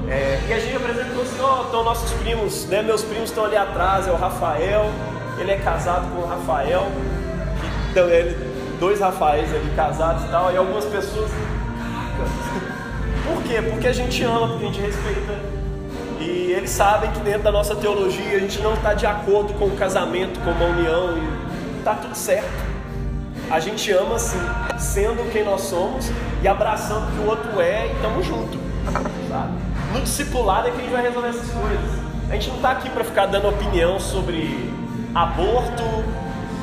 É, 0.10 0.42
e 0.50 0.54
a 0.54 0.60
gente 0.60 0.76
apresentou 0.76 1.22
assim, 1.22 1.40
ó, 1.42 1.60
oh, 1.60 1.66
estão 1.66 1.84
nossos 1.84 2.12
primos, 2.20 2.66
né? 2.66 2.82
Meus 2.82 3.04
primos 3.04 3.30
estão 3.30 3.46
ali 3.46 3.56
atrás, 3.56 4.08
é 4.08 4.12
o 4.12 4.18
Rafael, 4.18 4.90
ele 5.40 5.52
é 5.52 5.58
casado 5.58 6.14
com 6.14 6.22
o 6.22 6.28
Rafael, 6.28 6.88
então 7.90 8.08
ele, 8.10 8.36
dois 8.80 9.00
Rafaéis 9.00 9.54
ali 9.54 9.72
casados 9.76 10.24
e 10.26 10.28
tal, 10.28 10.52
e 10.52 10.58
algumas 10.58 10.86
pessoas. 10.86 11.32
Por 13.26 13.44
quê? 13.44 13.62
Porque 13.62 13.88
a 13.88 13.94
gente 13.94 14.24
ama, 14.24 14.50
porque 14.50 14.66
a 14.66 14.68
gente 14.68 14.82
respeita. 14.82 15.61
E 16.52 16.54
eles 16.54 16.72
sabem 16.72 17.10
que 17.12 17.20
dentro 17.22 17.44
da 17.44 17.52
nossa 17.52 17.74
teologia 17.74 18.36
a 18.36 18.40
gente 18.40 18.60
não 18.60 18.74
está 18.74 18.94
de 18.94 19.06
acordo 19.06 19.54
com 19.54 19.68
o 19.68 19.78
casamento, 19.78 20.38
com 20.42 20.50
a 20.50 20.68
união, 20.68 21.18
e 21.18 21.78
está 21.80 21.96
tudo 21.96 22.14
certo. 22.14 22.52
A 23.50 23.58
gente 23.62 23.90
ama 23.94 24.16
assim, 24.16 24.38
sendo 24.78 25.32
quem 25.32 25.46
nós 25.46 25.62
somos 25.62 26.12
e 26.44 26.48
abraçando 26.50 27.08
o 27.08 27.12
que 27.14 27.20
o 27.20 27.30
outro 27.30 27.62
é 27.62 27.88
e 27.88 27.92
estamos 27.94 28.26
juntos. 28.26 28.60
No 29.94 30.02
discipulado 30.02 30.68
é 30.68 30.72
que 30.72 30.78
a 30.80 30.82
gente 30.82 30.92
vai 30.92 31.04
resolver 31.04 31.30
essas 31.30 31.50
coisas. 31.50 32.00
A 32.30 32.34
gente 32.34 32.50
não 32.50 32.58
está 32.58 32.72
aqui 32.72 32.90
para 32.90 33.06
ficar 33.06 33.28
dando 33.28 33.48
opinião 33.48 33.98
sobre 33.98 34.74
aborto 35.16 35.84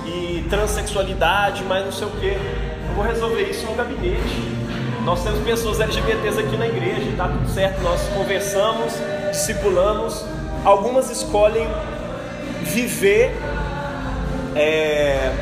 e 0.04 0.44
transexualidade, 0.50 1.64
mas 1.64 1.82
não 1.86 1.92
sei 1.92 2.08
o 2.08 2.10
que. 2.10 2.26
Eu 2.26 2.94
vou 2.94 3.04
resolver 3.06 3.44
isso 3.44 3.64
no 3.64 3.74
gabinete. 3.74 4.67
Nós 5.08 5.22
temos 5.22 5.40
pessoas 5.40 5.80
LGBTs 5.80 6.38
aqui 6.38 6.54
na 6.58 6.68
igreja, 6.68 7.10
tá 7.16 7.28
tudo 7.28 7.48
certo. 7.48 7.80
Nós 7.80 7.98
conversamos, 8.14 8.92
discipulamos. 9.30 10.22
Algumas 10.66 11.08
escolhem 11.08 11.66
viver 12.60 13.34
é, 14.54 15.32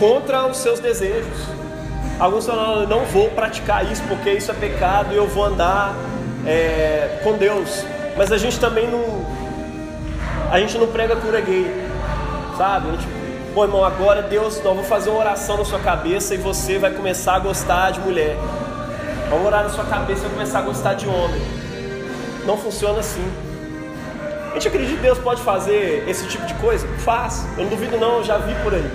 contra 0.00 0.44
os 0.48 0.56
seus 0.56 0.80
desejos. 0.80 1.38
Alguns 2.18 2.46
falam, 2.46 2.88
não 2.88 3.04
vou 3.04 3.30
praticar 3.30 3.88
isso 3.92 4.02
porque 4.08 4.28
isso 4.32 4.50
é 4.50 4.54
pecado 4.54 5.14
e 5.14 5.16
eu 5.16 5.28
vou 5.28 5.44
andar 5.44 5.94
é, 6.44 7.20
com 7.22 7.34
Deus. 7.34 7.84
Mas 8.16 8.32
a 8.32 8.36
gente 8.36 8.58
também 8.58 8.90
não. 8.90 9.24
A 10.50 10.58
gente 10.58 10.76
não 10.76 10.88
prega 10.88 11.14
cura 11.14 11.40
gay 11.40 11.64
sabe? 12.58 12.88
A 12.88 12.92
gente, 12.92 13.06
pô, 13.54 13.62
irmão, 13.62 13.84
agora 13.84 14.20
Deus, 14.22 14.56
nós 14.56 14.64
vamos 14.64 14.88
fazer 14.88 15.10
uma 15.10 15.20
oração 15.20 15.58
na 15.58 15.64
sua 15.64 15.78
cabeça 15.78 16.34
e 16.34 16.38
você 16.38 16.76
vai 16.76 16.90
começar 16.90 17.36
a 17.36 17.38
gostar 17.38 17.92
de 17.92 18.00
mulher. 18.00 18.36
Vamos 19.32 19.46
orar 19.46 19.62
na 19.62 19.70
sua 19.70 19.84
cabeça 19.84 20.26
e 20.26 20.28
começar 20.28 20.58
a 20.58 20.62
gostar 20.62 20.92
de 20.92 21.08
homem. 21.08 21.40
Não 22.44 22.58
funciona 22.58 23.00
assim. 23.00 23.26
A 24.50 24.54
gente 24.56 24.68
acredita 24.68 24.96
que 24.96 25.02
Deus 25.02 25.18
pode 25.18 25.40
fazer 25.40 26.04
esse 26.06 26.26
tipo 26.26 26.44
de 26.44 26.52
coisa? 26.56 26.86
Faz. 26.98 27.46
Eu 27.56 27.64
não 27.64 27.70
duvido 27.70 27.96
não, 27.96 28.18
eu 28.18 28.24
já 28.24 28.36
vi 28.36 28.54
por 28.62 28.74
aí. 28.74 28.90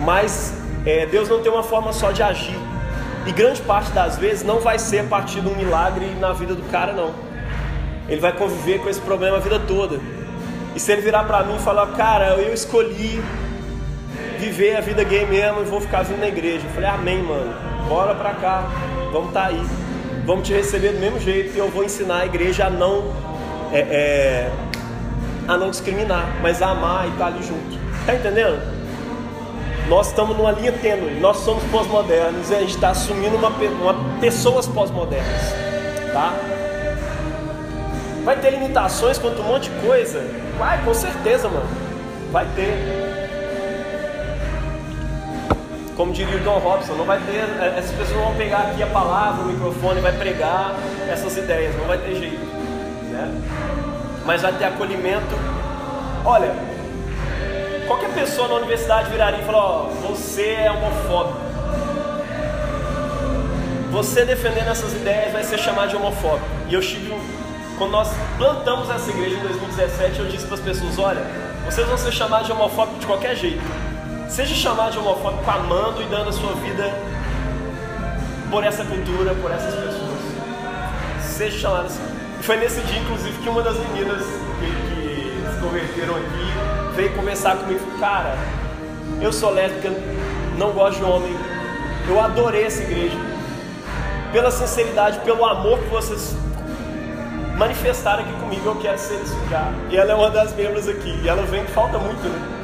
Mas 0.00 0.52
é, 0.84 1.06
Deus 1.06 1.26
não 1.26 1.40
tem 1.40 1.50
uma 1.50 1.62
forma 1.62 1.90
só 1.90 2.12
de 2.12 2.22
agir. 2.22 2.60
E 3.26 3.32
grande 3.32 3.62
parte 3.62 3.90
das 3.92 4.18
vezes 4.18 4.44
não 4.44 4.60
vai 4.60 4.78
ser 4.78 4.98
a 4.98 5.04
partir 5.04 5.40
de 5.40 5.48
um 5.48 5.56
milagre 5.56 6.14
na 6.20 6.34
vida 6.34 6.54
do 6.54 6.70
cara, 6.70 6.92
não. 6.92 7.14
Ele 8.10 8.20
vai 8.20 8.34
conviver 8.34 8.78
com 8.80 8.90
esse 8.90 9.00
problema 9.00 9.38
a 9.38 9.40
vida 9.40 9.58
toda. 9.58 9.98
E 10.76 10.78
se 10.78 10.92
ele 10.92 11.00
virar 11.00 11.24
para 11.24 11.44
mim 11.44 11.56
e 11.56 11.60
falar, 11.60 11.86
cara, 11.92 12.34
eu 12.34 12.52
escolhi 12.52 13.22
viver 14.38 14.76
a 14.76 14.80
vida 14.80 15.04
gay 15.04 15.26
mesmo 15.26 15.60
e 15.60 15.64
vou 15.64 15.80
ficar 15.80 16.02
vindo 16.02 16.20
na 16.20 16.28
igreja. 16.28 16.64
Eu 16.66 16.70
falei, 16.70 16.88
amém, 16.88 17.22
mano. 17.22 17.54
Bora 17.88 18.14
pra 18.14 18.32
cá. 18.34 18.64
Vamos 19.12 19.32
tá 19.32 19.46
aí. 19.46 19.62
Vamos 20.24 20.46
te 20.46 20.54
receber 20.54 20.92
do 20.92 20.98
mesmo 20.98 21.20
jeito 21.20 21.54
e 21.54 21.58
eu 21.58 21.68
vou 21.68 21.84
ensinar 21.84 22.20
a 22.20 22.26
igreja 22.26 22.66
a 22.66 22.70
não 22.70 23.12
é, 23.72 23.78
é, 23.78 24.50
a 25.46 25.56
não 25.56 25.70
discriminar, 25.70 26.26
mas 26.42 26.62
a 26.62 26.70
amar 26.70 27.06
e 27.06 27.10
estar 27.10 27.18
tá 27.18 27.26
ali 27.26 27.42
junto. 27.42 27.78
Tá 28.06 28.14
entendendo? 28.14 28.60
Nós 29.88 30.08
estamos 30.08 30.36
numa 30.36 30.52
linha 30.52 30.72
tênue. 30.72 31.18
Nós 31.20 31.38
somos 31.38 31.62
pós-modernos 31.64 32.50
e 32.50 32.54
a 32.54 32.60
gente 32.60 32.74
está 32.74 32.90
assumindo 32.90 33.36
uma, 33.36 33.48
uma 33.48 34.20
pessoas 34.20 34.66
pós-modernas, 34.66 35.54
tá? 36.12 36.34
Vai 38.24 38.36
ter 38.36 38.50
limitações 38.50 39.18
quanto 39.18 39.40
um 39.40 39.44
monte 39.44 39.70
de 39.70 39.86
coisa 39.86 40.22
Vai, 40.58 40.82
com 40.84 40.92
certeza, 40.92 41.48
mano. 41.48 41.68
Vai 42.32 42.44
ter. 42.56 43.07
Como 45.98 46.12
diria 46.12 46.36
o 46.36 46.40
John 46.44 46.58
Robson, 46.60 46.92
não 46.94 47.04
vai 47.04 47.18
ter. 47.18 47.38
É, 47.60 47.74
essas 47.76 47.90
pessoas 47.90 48.20
vão 48.20 48.32
pegar 48.36 48.58
aqui 48.58 48.80
a 48.80 48.86
palavra, 48.86 49.42
o 49.42 49.48
microfone, 49.48 50.00
vai 50.00 50.12
pregar 50.12 50.76
essas 51.10 51.36
ideias, 51.36 51.76
não 51.76 51.86
vai 51.86 51.98
ter 51.98 52.14
jeito. 52.14 52.46
Né? 53.10 53.42
Mas 54.24 54.42
vai 54.42 54.52
ter 54.52 54.66
acolhimento. 54.66 55.34
Olha, 56.24 56.54
qualquer 57.88 58.10
pessoa 58.10 58.46
na 58.46 58.54
universidade 58.54 59.10
viraria 59.10 59.40
e 59.40 59.44
falar, 59.44 59.58
ó, 59.58 59.82
você 60.06 60.50
é 60.52 60.70
homofóbico. 60.70 61.40
Você 63.90 64.24
defendendo 64.24 64.68
essas 64.68 64.92
ideias 64.92 65.32
vai 65.32 65.42
ser 65.42 65.58
chamado 65.58 65.88
de 65.88 65.96
homofóbico. 65.96 66.46
E 66.68 66.74
eu 66.74 66.80
tive 66.80 67.12
quando 67.76 67.90
nós 67.90 68.08
plantamos 68.36 68.88
essa 68.88 69.10
igreja 69.10 69.34
em 69.34 69.40
2017, 69.40 70.20
eu 70.20 70.26
disse 70.26 70.46
para 70.46 70.54
as 70.54 70.60
pessoas: 70.60 70.96
olha, 71.00 71.22
vocês 71.64 71.84
vão 71.88 71.98
ser 71.98 72.12
chamados 72.12 72.46
de 72.46 72.52
homofóbico 72.52 73.00
de 73.00 73.06
qualquer 73.06 73.34
jeito. 73.34 73.87
Seja 74.28 74.54
chamado 74.54 74.92
de 74.92 74.98
homofóbico 74.98 75.50
amando 75.50 76.02
e 76.02 76.04
dando 76.04 76.28
a 76.28 76.32
sua 76.32 76.52
vida 76.54 76.92
por 78.50 78.62
essa 78.62 78.84
cultura, 78.84 79.34
por 79.34 79.50
essas 79.50 79.74
pessoas. 79.74 80.18
Seja 81.22 81.58
chamado 81.58 81.86
assim. 81.86 82.02
E 82.38 82.42
foi 82.42 82.56
nesse 82.58 82.80
dia, 82.82 83.00
inclusive, 83.00 83.36
que 83.38 83.48
uma 83.48 83.62
das 83.62 83.76
meninas 83.78 84.22
que, 84.60 84.66
que 84.66 85.54
se 85.54 85.60
converteram 85.60 86.14
aqui 86.14 86.94
veio 86.94 87.14
conversar 87.14 87.56
comigo. 87.56 87.80
Cara, 87.98 88.36
eu 89.20 89.32
sou 89.32 89.50
lésbica, 89.50 89.90
não 90.56 90.72
gosto 90.72 90.98
de 90.98 91.04
homem. 91.04 91.34
Eu 92.06 92.20
adorei 92.20 92.64
essa 92.64 92.82
igreja. 92.82 93.16
Pela 94.30 94.50
sinceridade, 94.50 95.20
pelo 95.20 95.44
amor 95.44 95.78
que 95.78 95.88
vocês 95.88 96.36
manifestaram 97.56 98.22
aqui 98.22 98.32
comigo, 98.34 98.62
eu 98.66 98.76
quero 98.76 98.98
ser 98.98 99.20
isso 99.22 99.36
já. 99.50 99.72
E 99.90 99.96
ela 99.96 100.12
é 100.12 100.14
uma 100.14 100.30
das 100.30 100.54
membros 100.54 100.86
aqui. 100.86 101.18
E 101.24 101.28
ela 101.28 101.42
vem, 101.42 101.66
falta 101.66 101.98
muito, 101.98 102.28
né? 102.28 102.57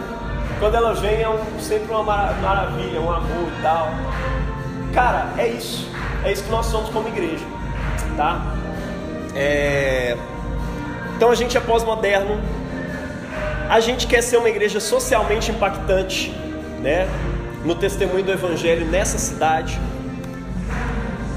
Quando 0.65 0.77
ela 0.77 0.95
vem 0.95 1.21
é 1.21 1.29
um, 1.29 1.61
sempre 1.61 1.93
uma 1.93 2.03
maravilha, 2.03 2.99
um 2.99 3.13
amor 3.13 3.49
e 3.59 3.63
tal. 3.63 3.91
Cara, 4.95 5.29
é 5.37 5.47
isso. 5.47 5.87
É 6.25 6.33
isso 6.33 6.43
que 6.43 6.51
nós 6.51 6.65
somos 6.65 6.89
como 6.89 7.07
igreja, 7.07 7.45
tá? 8.17 8.41
É... 9.35 10.17
Então 11.15 11.31
a 11.31 11.35
gente 11.35 11.55
é 11.55 11.61
pós-moderno. 11.61 12.41
A 13.69 13.79
gente 13.79 14.07
quer 14.07 14.23
ser 14.23 14.39
uma 14.39 14.49
igreja 14.49 14.81
socialmente 14.81 15.51
impactante, 15.51 16.31
né? 16.81 17.07
No 17.63 17.75
testemunho 17.75 18.25
do 18.25 18.33
evangelho 18.33 18.87
nessa 18.87 19.19
cidade. 19.19 19.79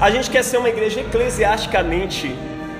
A 0.00 0.10
gente 0.10 0.30
quer 0.30 0.42
ser 0.42 0.56
uma 0.56 0.70
igreja 0.70 1.00
eclesiasticamente 1.00 2.34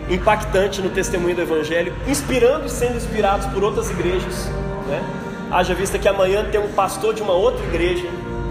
impactante 0.08 0.80
no 0.80 0.88
testemunho 0.88 1.36
do 1.36 1.42
Evangelho, 1.42 1.94
inspirando 2.06 2.64
e 2.64 2.70
sendo 2.70 2.96
inspirados 2.96 3.46
por 3.48 3.62
outras 3.62 3.90
igrejas. 3.90 4.46
Né? 4.86 5.27
Haja 5.50 5.74
vista 5.74 5.98
que 5.98 6.06
amanhã 6.06 6.44
tem 6.50 6.60
um 6.60 6.72
pastor 6.72 7.14
de 7.14 7.22
uma 7.22 7.32
outra 7.32 7.64
igreja 7.64 8.06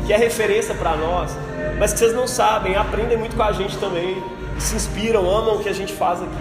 que 0.06 0.14
é 0.14 0.18
referência 0.18 0.74
para 0.74 0.96
nós, 0.96 1.32
mas 1.78 1.94
que 1.94 2.00
vocês 2.00 2.14
não 2.14 2.28
sabem, 2.28 2.76
aprendem 2.76 3.18
muito 3.18 3.36
com 3.36 3.44
a 3.44 3.52
gente 3.52 3.78
também, 3.78 4.24
se 4.58 4.76
inspiram, 4.76 5.30
amam 5.30 5.58
o 5.58 5.60
que 5.60 5.70
a 5.70 5.74
gente 5.74 5.94
faz 5.94 6.22
aqui. 6.22 6.32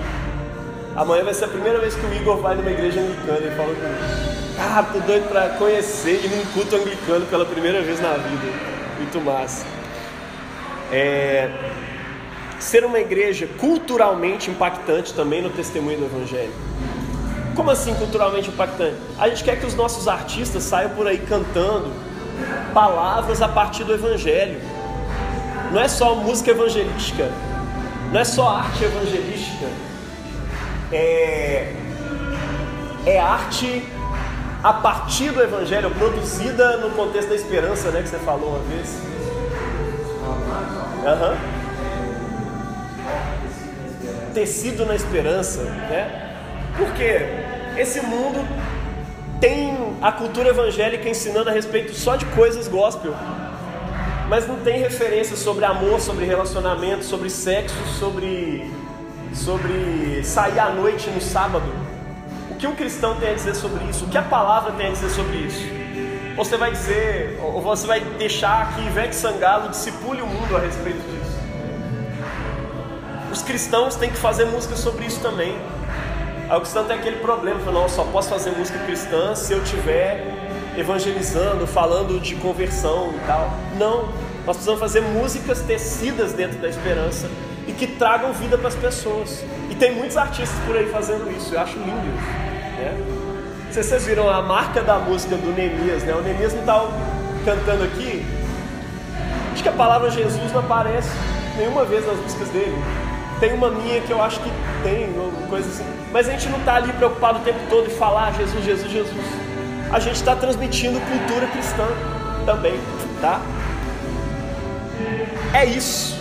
Amanhã 0.97 1.25
vai 1.25 1.35
ser 1.35 1.45
a 1.45 1.49
primeira 1.49 1.79
vez 1.79 1.95
que 1.95 2.07
o 2.07 2.15
Igor 2.15 2.39
vai 2.39 2.55
numa 2.55 2.71
igreja 2.71 3.01
anglicana 3.01 3.47
e 3.47 3.57
fala 3.57 3.75
comigo. 3.75 4.37
Ah, 4.59 4.83
tô 4.91 5.01
doido 5.01 5.29
para 5.29 5.51
conhecer 5.51 6.25
e 6.25 6.29
num 6.29 6.47
culto 6.53 6.75
anglicano 6.75 7.27
pela 7.27 7.45
primeira 7.45 7.83
vez 7.83 8.01
na 8.01 8.15
vida. 8.15 8.47
Muito 8.97 9.21
massa. 9.21 9.67
É, 10.91 11.51
ser 12.59 12.83
uma 12.85 12.99
igreja 12.99 13.47
culturalmente 13.59 14.51
impactante 14.51 15.13
também 15.13 15.43
no 15.43 15.51
testemunho 15.51 15.99
do 15.99 16.05
Evangelho. 16.07 16.53
Como 17.57 17.71
assim 17.71 17.95
culturalmente 17.95 18.51
impactante? 18.51 18.97
A 19.19 19.29
gente 19.31 19.43
quer 19.43 19.59
que 19.59 19.65
os 19.65 19.75
nossos 19.75 20.07
artistas 20.07 20.63
saiam 20.63 20.91
por 20.91 21.09
aí 21.09 21.19
cantando 21.19 21.91
palavras 22.75 23.41
a 23.41 23.49
partir 23.49 23.83
do 23.83 23.95
Evangelho. 23.95 24.61
Não 25.73 25.81
é 25.81 25.89
só 25.89 26.15
música 26.15 26.51
evangelística, 26.53 27.29
não 28.13 28.21
é 28.21 28.25
só 28.25 28.49
arte 28.49 28.85
evangelística, 28.85 29.67
é, 30.93 31.75
é 33.05 33.19
arte 33.19 33.83
a 34.63 34.73
partir 34.73 35.31
do 35.31 35.43
Evangelho, 35.43 35.91
produzida 35.91 36.77
no 36.77 36.91
contexto 36.91 37.31
da 37.31 37.35
esperança, 37.35 37.91
né? 37.91 38.03
Que 38.03 38.09
você 38.09 38.19
falou 38.19 38.51
uma 38.51 38.59
vez. 38.61 38.97
Uhum. 41.05 41.37
Tecido 44.35 44.87
na 44.87 44.95
esperança, 44.95 45.63
né? 45.63 46.26
Porque 46.77 47.21
esse 47.77 48.01
mundo 48.01 48.47
tem 49.41 49.97
a 50.01 50.13
cultura 50.13 50.49
evangélica 50.49 51.09
ensinando 51.09 51.51
a 51.51 51.53
respeito 51.53 51.95
só 51.95 52.17
de 52.17 52.25
coisas 52.27 52.69
gospel, 52.69 53.15
mas 54.29 54.47
não 54.47 54.57
tem 54.57 54.79
referência 54.79 55.37
sobre 55.37 55.65
amor, 55.65 56.01
sobre 56.01 56.25
relacionamento, 56.25 57.05
sobre 57.05 57.31
sexo, 57.31 57.77
sobre 57.99 58.71
sobre 59.33 60.23
sair 60.25 60.59
à 60.59 60.71
noite 60.71 61.11
no 61.11 61.21
sábado. 61.21 61.67
O 62.51 62.55
que 62.55 62.67
um 62.67 62.75
cristão 62.75 63.17
tem 63.17 63.31
a 63.31 63.35
dizer 63.35 63.55
sobre 63.55 63.85
isso? 63.85 64.07
O 64.07 64.09
que 64.09 64.17
a 64.17 64.23
palavra 64.23 64.73
tem 64.73 64.87
a 64.87 64.91
dizer 64.91 65.11
sobre 65.11 65.37
isso? 65.37 65.63
Você 66.37 66.57
vai 66.57 66.71
dizer, 66.71 67.39
ou 67.43 67.61
você 67.61 67.87
vai 67.87 68.01
deixar 68.01 68.75
que 68.75 68.87
Ivete 68.87 69.15
Sangalo 69.15 69.69
discipule 69.69 70.23
o 70.23 70.27
mundo 70.27 70.57
a 70.57 70.61
respeito 70.61 70.99
disso? 70.99 71.37
Os 73.33 73.43
cristãos 73.43 73.97
têm 73.97 74.11
que 74.11 74.17
fazer 74.17 74.47
música 74.47 74.77
sobre 74.77 75.05
isso 75.05 75.21
também. 75.21 75.57
Aí 76.49 76.57
o 76.57 76.61
cristão 76.61 76.85
tem 76.85 76.97
aquele 76.97 77.17
problema, 77.17 77.59
fala, 77.61 77.81
não, 77.81 77.89
só 77.89 78.05
posso 78.05 78.29
fazer 78.29 78.51
música 78.51 78.79
cristã 78.81 79.35
se 79.35 79.53
eu 79.53 79.65
tiver 79.65 80.25
evangelizando, 80.77 81.67
falando 81.67 82.21
de 82.21 82.37
conversão 82.37 83.13
e 83.15 83.27
tal. 83.27 83.51
Não, 83.79 84.09
nós 84.45 84.57
precisamos 84.57 84.79
fazer 84.79 85.01
músicas 85.01 85.61
tecidas 85.63 86.33
dentro 86.33 86.59
da 86.59 86.69
esperança 86.69 87.29
e 87.67 87.73
que 87.73 87.87
tragam 87.87 88.33
vida 88.33 88.57
para 88.57 88.69
as 88.69 88.77
pessoas. 88.77 89.43
E 89.71 89.75
tem 89.75 89.93
muitos 89.93 90.17
artistas 90.17 90.57
por 90.65 90.77
aí 90.77 90.89
fazendo 90.89 91.29
isso, 91.37 91.55
eu 91.55 91.61
acho 91.61 91.77
lindo. 91.79 92.15
Né? 92.77 92.97
Não 93.65 93.73
sei 93.73 93.83
se 93.83 93.89
vocês 93.89 94.07
viram 94.07 94.31
a 94.31 94.41
marca 94.41 94.83
da 94.83 94.99
música 95.01 95.37
do 95.37 95.53
Neemias, 95.53 96.05
né? 96.05 96.15
O 96.15 96.21
Neemias 96.23 96.53
não 96.53 96.61
está 96.61 96.89
cantando 97.45 97.83
aqui. 97.83 98.25
Acho 99.53 99.63
que 99.63 99.69
a 99.69 99.73
palavra 99.73 100.11
Jesus 100.11 100.53
não 100.53 100.61
aparece 100.61 101.11
nenhuma 101.57 101.85
vez 101.85 102.07
nas 102.07 102.17
músicas 102.19 102.49
dele. 102.51 102.77
Tem 103.41 103.53
uma 103.53 103.71
minha 103.71 104.01
que 104.01 104.13
eu 104.13 104.23
acho 104.23 104.39
que 104.41 104.51
tem, 104.85 105.13
coisa 105.49 105.69
assim. 105.69 105.96
Mas 106.17 106.31
a 106.31 106.33
gente 106.33 106.49
não 106.49 106.59
está 106.59 106.77
ali 106.77 106.91
preocupado 106.95 107.41
o 107.41 107.43
tempo 107.43 107.59
todo 107.69 107.89
em 107.89 107.95
falar 107.95 108.33
Jesus, 108.33 108.65
Jesus, 108.65 108.91
Jesus. 108.91 109.27
A 109.93 110.01
gente 110.01 110.17
está 110.17 110.35
transmitindo 110.35 110.99
cultura 110.99 111.47
cristã 111.49 111.87
também, 112.47 112.81
tá? 113.21 113.39
É 115.53 115.67
isso. 115.67 116.19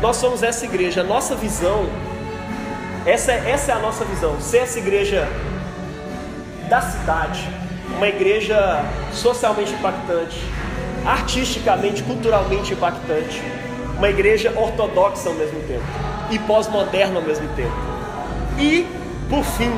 Nós 0.00 0.16
somos 0.16 0.42
essa 0.42 0.64
igreja. 0.64 1.02
A 1.02 1.04
nossa 1.04 1.34
visão, 1.34 1.86
essa, 3.04 3.32
essa 3.32 3.72
é 3.72 3.74
a 3.74 3.78
nossa 3.78 4.06
visão. 4.06 4.40
Ser 4.40 4.60
essa 4.60 4.78
igreja 4.78 5.28
da 6.70 6.80
cidade, 6.80 7.46
uma 7.94 8.08
igreja 8.08 8.82
socialmente 9.12 9.74
impactante, 9.74 10.50
artisticamente, 11.04 12.02
culturalmente 12.04 12.72
impactante, 12.72 13.42
uma 13.98 14.08
igreja 14.08 14.50
ortodoxa 14.56 15.28
ao 15.28 15.34
mesmo 15.34 15.60
tempo 15.64 15.84
e 16.30 16.38
pós-moderna 16.38 17.16
ao 17.16 17.22
mesmo 17.22 17.46
tempo. 17.48 17.91
E, 18.62 18.86
por 19.28 19.42
fim, 19.42 19.72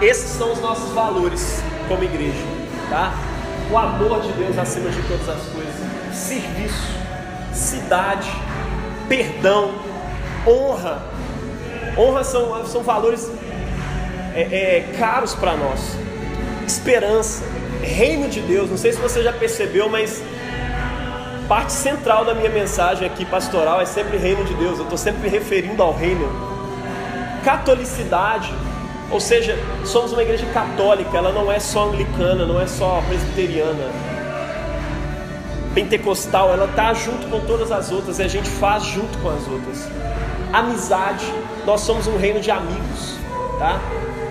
esses 0.00 0.30
são 0.30 0.50
os 0.50 0.62
nossos 0.62 0.92
valores 0.92 1.62
como 1.86 2.02
igreja, 2.02 2.42
tá? 2.88 3.12
O 3.70 3.76
amor 3.76 4.22
de 4.22 4.32
Deus 4.32 4.56
acima 4.56 4.88
de 4.88 5.02
todas 5.02 5.28
as 5.28 5.42
coisas, 5.48 5.74
serviço, 6.10 6.88
cidade, 7.52 8.32
perdão, 9.10 9.74
honra. 10.46 11.02
Honra 11.98 12.24
são, 12.24 12.64
são 12.64 12.82
valores 12.82 13.30
é, 14.34 14.40
é, 14.40 14.94
caros 14.98 15.34
para 15.34 15.54
nós. 15.54 15.80
Esperança, 16.66 17.44
reino 17.82 18.30
de 18.30 18.40
Deus. 18.40 18.70
Não 18.70 18.78
sei 18.78 18.90
se 18.90 18.98
você 18.98 19.22
já 19.22 19.34
percebeu, 19.34 19.86
mas 19.90 20.22
parte 21.46 21.72
central 21.72 22.24
da 22.24 22.32
minha 22.32 22.48
mensagem 22.48 23.06
aqui 23.06 23.26
pastoral 23.26 23.82
é 23.82 23.84
sempre 23.84 24.16
reino 24.16 24.42
de 24.46 24.54
Deus. 24.54 24.78
Eu 24.78 24.84
estou 24.84 24.96
sempre 24.96 25.28
referindo 25.28 25.82
ao 25.82 25.94
reino. 25.94 26.51
Catolicidade, 27.44 28.52
ou 29.10 29.20
seja, 29.20 29.58
somos 29.84 30.12
uma 30.12 30.22
igreja 30.22 30.46
católica, 30.46 31.16
ela 31.16 31.32
não 31.32 31.50
é 31.50 31.58
só 31.58 31.88
anglicana, 31.88 32.46
não 32.46 32.60
é 32.60 32.66
só 32.66 33.02
presbiteriana, 33.08 33.90
pentecostal, 35.74 36.52
ela 36.52 36.66
está 36.66 36.92
junto 36.94 37.26
com 37.28 37.40
todas 37.40 37.72
as 37.72 37.90
outras 37.90 38.18
e 38.18 38.22
a 38.22 38.28
gente 38.28 38.48
faz 38.48 38.84
junto 38.84 39.18
com 39.18 39.30
as 39.30 39.46
outras. 39.48 39.88
Amizade, 40.52 41.24
nós 41.66 41.80
somos 41.80 42.06
um 42.06 42.16
reino 42.16 42.40
de 42.40 42.50
amigos, 42.50 43.16
tá? 43.58 43.80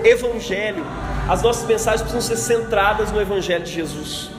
Evangelho, 0.03 0.85
as 1.27 1.41
nossas 1.41 1.67
mensagens 1.67 2.01
precisam 2.01 2.21
ser 2.21 2.37
centradas 2.37 3.11
no 3.11 3.21
Evangelho 3.21 3.63
de 3.63 3.71
Jesus. 3.71 4.29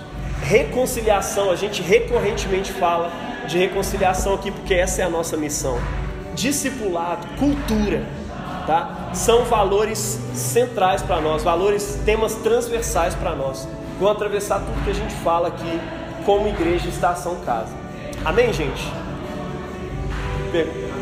Reconciliação, 0.43 1.51
a 1.51 1.57
gente 1.57 1.83
recorrentemente 1.83 2.73
fala 2.73 3.11
de 3.47 3.59
reconciliação 3.59 4.35
aqui 4.35 4.51
porque 4.51 4.75
essa 4.75 5.03
é 5.03 5.05
a 5.05 5.11
nossa 5.11 5.37
missão. 5.37 5.79
Discipulado, 6.35 7.27
cultura, 7.39 8.05
tá? 8.67 9.11
São 9.15 9.45
valores 9.45 10.19
centrais 10.35 11.03
para 11.03 11.21
nós, 11.21 11.43
valores, 11.43 12.01
temas 12.05 12.35
transversais 12.37 13.15
para 13.15 13.35
nós. 13.35 13.69
Vão 13.99 14.11
atravessar 14.11 14.61
tudo 14.61 14.85
que 14.85 14.91
a 14.91 14.95
gente 14.95 15.15
fala 15.17 15.49
aqui 15.49 15.81
como 16.25 16.49
igreja 16.49 16.89
Estação 16.89 17.37
Casa. 17.45 17.73
Amém, 18.25 18.53
gente? 18.53 18.83
Pergunta. 20.51 20.93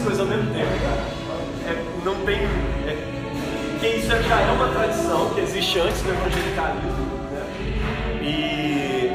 Coisas 0.00 0.20
ao 0.20 0.26
mesmo 0.26 0.52
tempo, 0.52 0.70
cara. 0.82 1.20
É, 1.66 1.84
não 2.04 2.14
tem. 2.24 2.38
É, 2.86 2.96
porque 3.72 3.86
isso 3.96 4.08
já 4.08 4.40
é 4.40 4.50
uma 4.52 4.68
tradição 4.68 5.30
que 5.30 5.40
existe 5.40 5.78
antes 5.78 6.02
do 6.02 6.10
evangelicalismo. 6.10 7.06
Né? 7.32 7.42
E... 8.22 9.10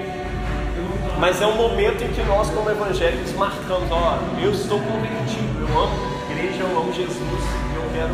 Mas 1.20 1.42
é 1.42 1.48
um 1.48 1.56
momento 1.56 2.04
em 2.04 2.08
que 2.10 2.24
nós, 2.24 2.50
como 2.50 2.70
evangélicos, 2.70 3.34
marcamos: 3.34 3.92
ó, 3.92 4.20
eu 4.42 4.52
estou 4.52 4.80
convertido, 4.80 5.68
eu 5.68 5.80
amo 5.80 5.96
a 6.28 6.32
igreja, 6.32 6.64
eu 6.64 6.80
amo 6.80 6.94
Jesus, 6.94 7.44
eu 7.76 7.84
quero 7.94 8.14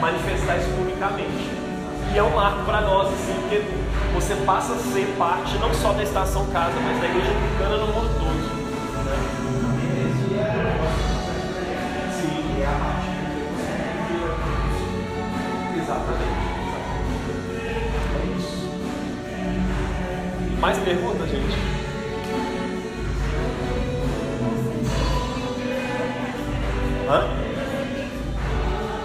manifestar 0.00 0.58
isso 0.58 0.68
publicamente. 0.76 1.48
E 2.12 2.18
é 2.18 2.22
um 2.22 2.34
marco 2.34 2.64
para 2.64 2.80
nós, 2.80 3.08
assim, 3.08 3.34
porque 3.40 3.62
você 4.14 4.34
passa 4.46 4.72
a 4.72 4.76
ser 4.76 5.06
parte 5.18 5.56
não 5.58 5.72
só 5.74 5.92
da 5.92 6.02
estação 6.02 6.46
casa, 6.46 6.74
mas 6.80 7.00
da 7.00 7.06
igreja 7.06 7.30
anglicana 7.30 7.76
no 7.78 7.86
mundo 7.88 8.08
todo. 8.18 9.04
Né? 9.04 9.47
É. 15.90 16.58
Mais 20.60 20.76
perguntas, 20.78 21.30
gente? 21.30 21.56
Hã? 27.08 27.26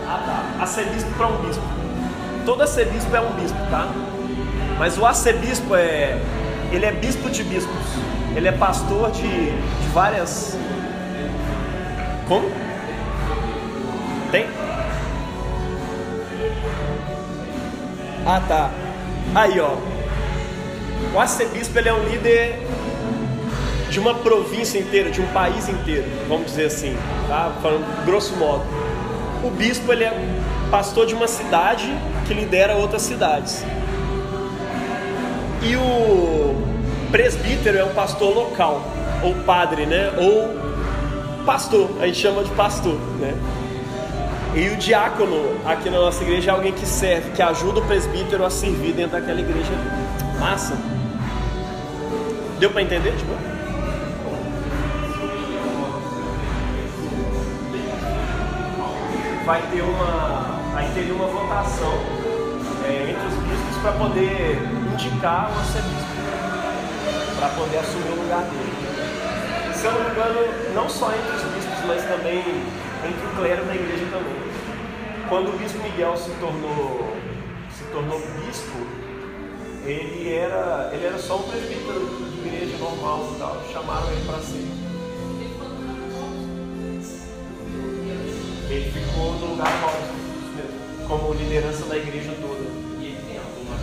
Ah 0.08 0.24
tá. 0.26 0.62
Arcebispo 0.62 1.10
para 1.16 1.28
um 1.28 1.38
bispo. 1.46 1.64
Todo 2.46 2.62
arcebispo 2.62 3.16
é 3.16 3.22
um 3.22 3.32
bispo, 3.36 3.60
tá? 3.70 3.88
Mas 4.78 4.98
o 4.98 5.06
arcebispo 5.06 5.76
é. 5.76 6.20
Ele 6.72 6.86
é 6.86 6.92
bispo 6.92 7.30
de 7.30 7.44
bispos. 7.44 7.86
Ele 8.36 8.50
é 8.50 8.52
pastor 8.52 9.12
de, 9.12 9.52
de 9.52 9.88
várias. 9.94 10.58
Como? 12.28 12.50
Tem? 14.32 14.48
Ah, 18.26 18.42
tá. 18.48 18.72
Aí, 19.36 19.60
ó. 19.60 19.76
O 21.14 21.20
arcebispo 21.20 21.78
ele 21.78 21.90
é 21.90 21.94
um 21.94 22.04
líder 22.08 22.60
de 23.90 24.00
uma 24.00 24.16
província 24.16 24.80
inteira, 24.80 25.12
de 25.12 25.22
um 25.22 25.28
país 25.28 25.70
inteiro, 25.70 26.06
vamos 26.28 26.48
dizer 26.48 26.66
assim, 26.66 26.98
tá? 27.28 27.52
Falando 27.62 28.06
grosso 28.06 28.36
modo. 28.38 28.64
O 29.44 29.52
bispo 29.52 29.92
ele 29.92 30.04
é 30.04 30.14
pastor 30.72 31.06
de 31.06 31.14
uma 31.14 31.28
cidade 31.28 31.94
que 32.26 32.34
lidera 32.34 32.76
outras 32.76 33.04
cidades. 33.04 33.64
E 35.62 35.76
o 35.76 36.56
presbítero 37.12 37.78
é 37.78 37.84
um 37.84 37.94
pastor 37.94 38.34
local, 38.34 38.82
ou 39.22 39.36
padre, 39.44 39.86
né? 39.86 40.12
Ou 40.18 41.44
pastor, 41.46 41.90
a 42.02 42.08
gente 42.08 42.18
chama 42.18 42.44
de 42.44 42.50
pastor, 42.52 42.96
né? 43.20 43.36
E 44.56 44.70
o 44.70 44.78
diácono 44.78 45.60
aqui 45.66 45.90
na 45.90 45.98
nossa 45.98 46.22
igreja 46.22 46.52
é 46.52 46.54
alguém 46.54 46.72
que 46.72 46.86
serve, 46.86 47.32
que 47.32 47.42
ajuda 47.42 47.80
o 47.80 47.86
presbítero 47.88 48.46
a 48.46 48.52
servir 48.52 48.94
dentro 48.94 49.20
daquela 49.20 49.40
igreja. 49.40 49.72
Massa. 50.40 50.78
Deu 52.60 52.70
para 52.70 52.84
entender? 52.84 53.16
Tipo? 53.18 53.34
Vai 59.44 59.60
ter 59.72 59.82
uma, 59.82 60.60
vai 60.72 60.88
ter 60.94 61.12
uma 61.12 61.26
votação 61.26 61.94
é, 62.86 63.10
entre 63.10 63.26
os 63.26 63.34
bispos 63.34 63.78
para 63.82 63.92
poder 63.94 64.60
indicar 64.94 65.52
o 65.52 65.58
arcebispo, 65.58 66.14
para 67.40 67.50
poder 67.50 67.78
assumir 67.80 68.12
o 68.12 68.22
lugar 68.22 68.44
dele. 68.44 69.74
Se 69.74 69.86
eu 69.86 69.92
não 69.94 70.04
me 70.04 70.12
engano, 70.12 70.40
não 70.76 70.88
só 70.88 71.12
entre 71.12 71.36
os 71.38 71.44
bispos, 71.56 71.86
mas 71.88 72.04
também 72.04 72.44
entre 73.08 73.26
o 73.26 73.36
clero 73.36 73.66
da 73.66 73.76
igreja 73.76 74.06
também. 74.12 74.36
Quando 75.30 75.50
o 75.50 75.58
bispo 75.58 75.82
Miguel 75.84 76.16
se 76.18 76.32
tornou, 76.40 77.16
se 77.76 77.84
tornou 77.92 78.20
bispo, 78.46 78.78
ele 79.86 80.34
era, 80.34 80.92
ele 80.94 81.06
era 81.06 81.18
só 81.18 81.38
um 81.38 81.44
presbítero 81.44 82.08
de 82.32 82.48
igreja 82.48 82.78
normal 82.78 83.30
e 83.36 83.40
tal. 83.40 83.62
Chamaram 83.72 84.12
ele 84.12 84.26
para 84.26 84.40
ser. 84.40 84.66
Ele 88.70 88.92
ficou 88.92 89.34
no 89.34 89.46
lugar 89.48 89.68
alto, 89.84 91.08
como 91.08 91.34
liderança 91.34 91.86
da 91.86 91.98
igreja 91.98 92.34
toda. 92.42 92.64
E 93.00 93.06
ele 93.06 93.18
tem 93.28 93.38
alguma 93.38 93.76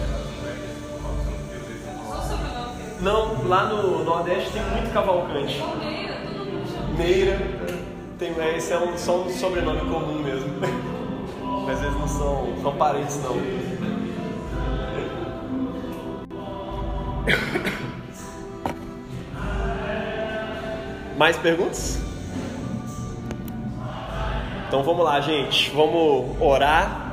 Não, 3.01 3.49
lá 3.49 3.65
no 3.65 4.05
Nordeste 4.05 4.51
tem 4.51 4.63
muito 4.63 4.93
cavalcante. 4.93 5.63
Meira, 6.97 7.60
tem, 8.21 8.33
é, 8.39 8.57
esse 8.59 8.73
é 8.73 8.79
um, 8.79 8.97
só 8.99 9.23
um 9.23 9.31
sobrenome 9.31 9.81
comum 9.81 10.23
mesmo. 10.23 10.51
Mas 11.67 11.83
eles 11.83 11.95
não 11.95 12.07
são, 12.07 12.55
são 12.61 12.77
parentes 12.77 13.19
não. 13.23 13.35
Mais 21.17 21.39
perguntas? 21.39 21.99
Então 24.69 24.83
vamos 24.83 25.03
lá, 25.05 25.21
gente. 25.21 25.71
Vamos 25.71 26.37
orar 26.41 27.10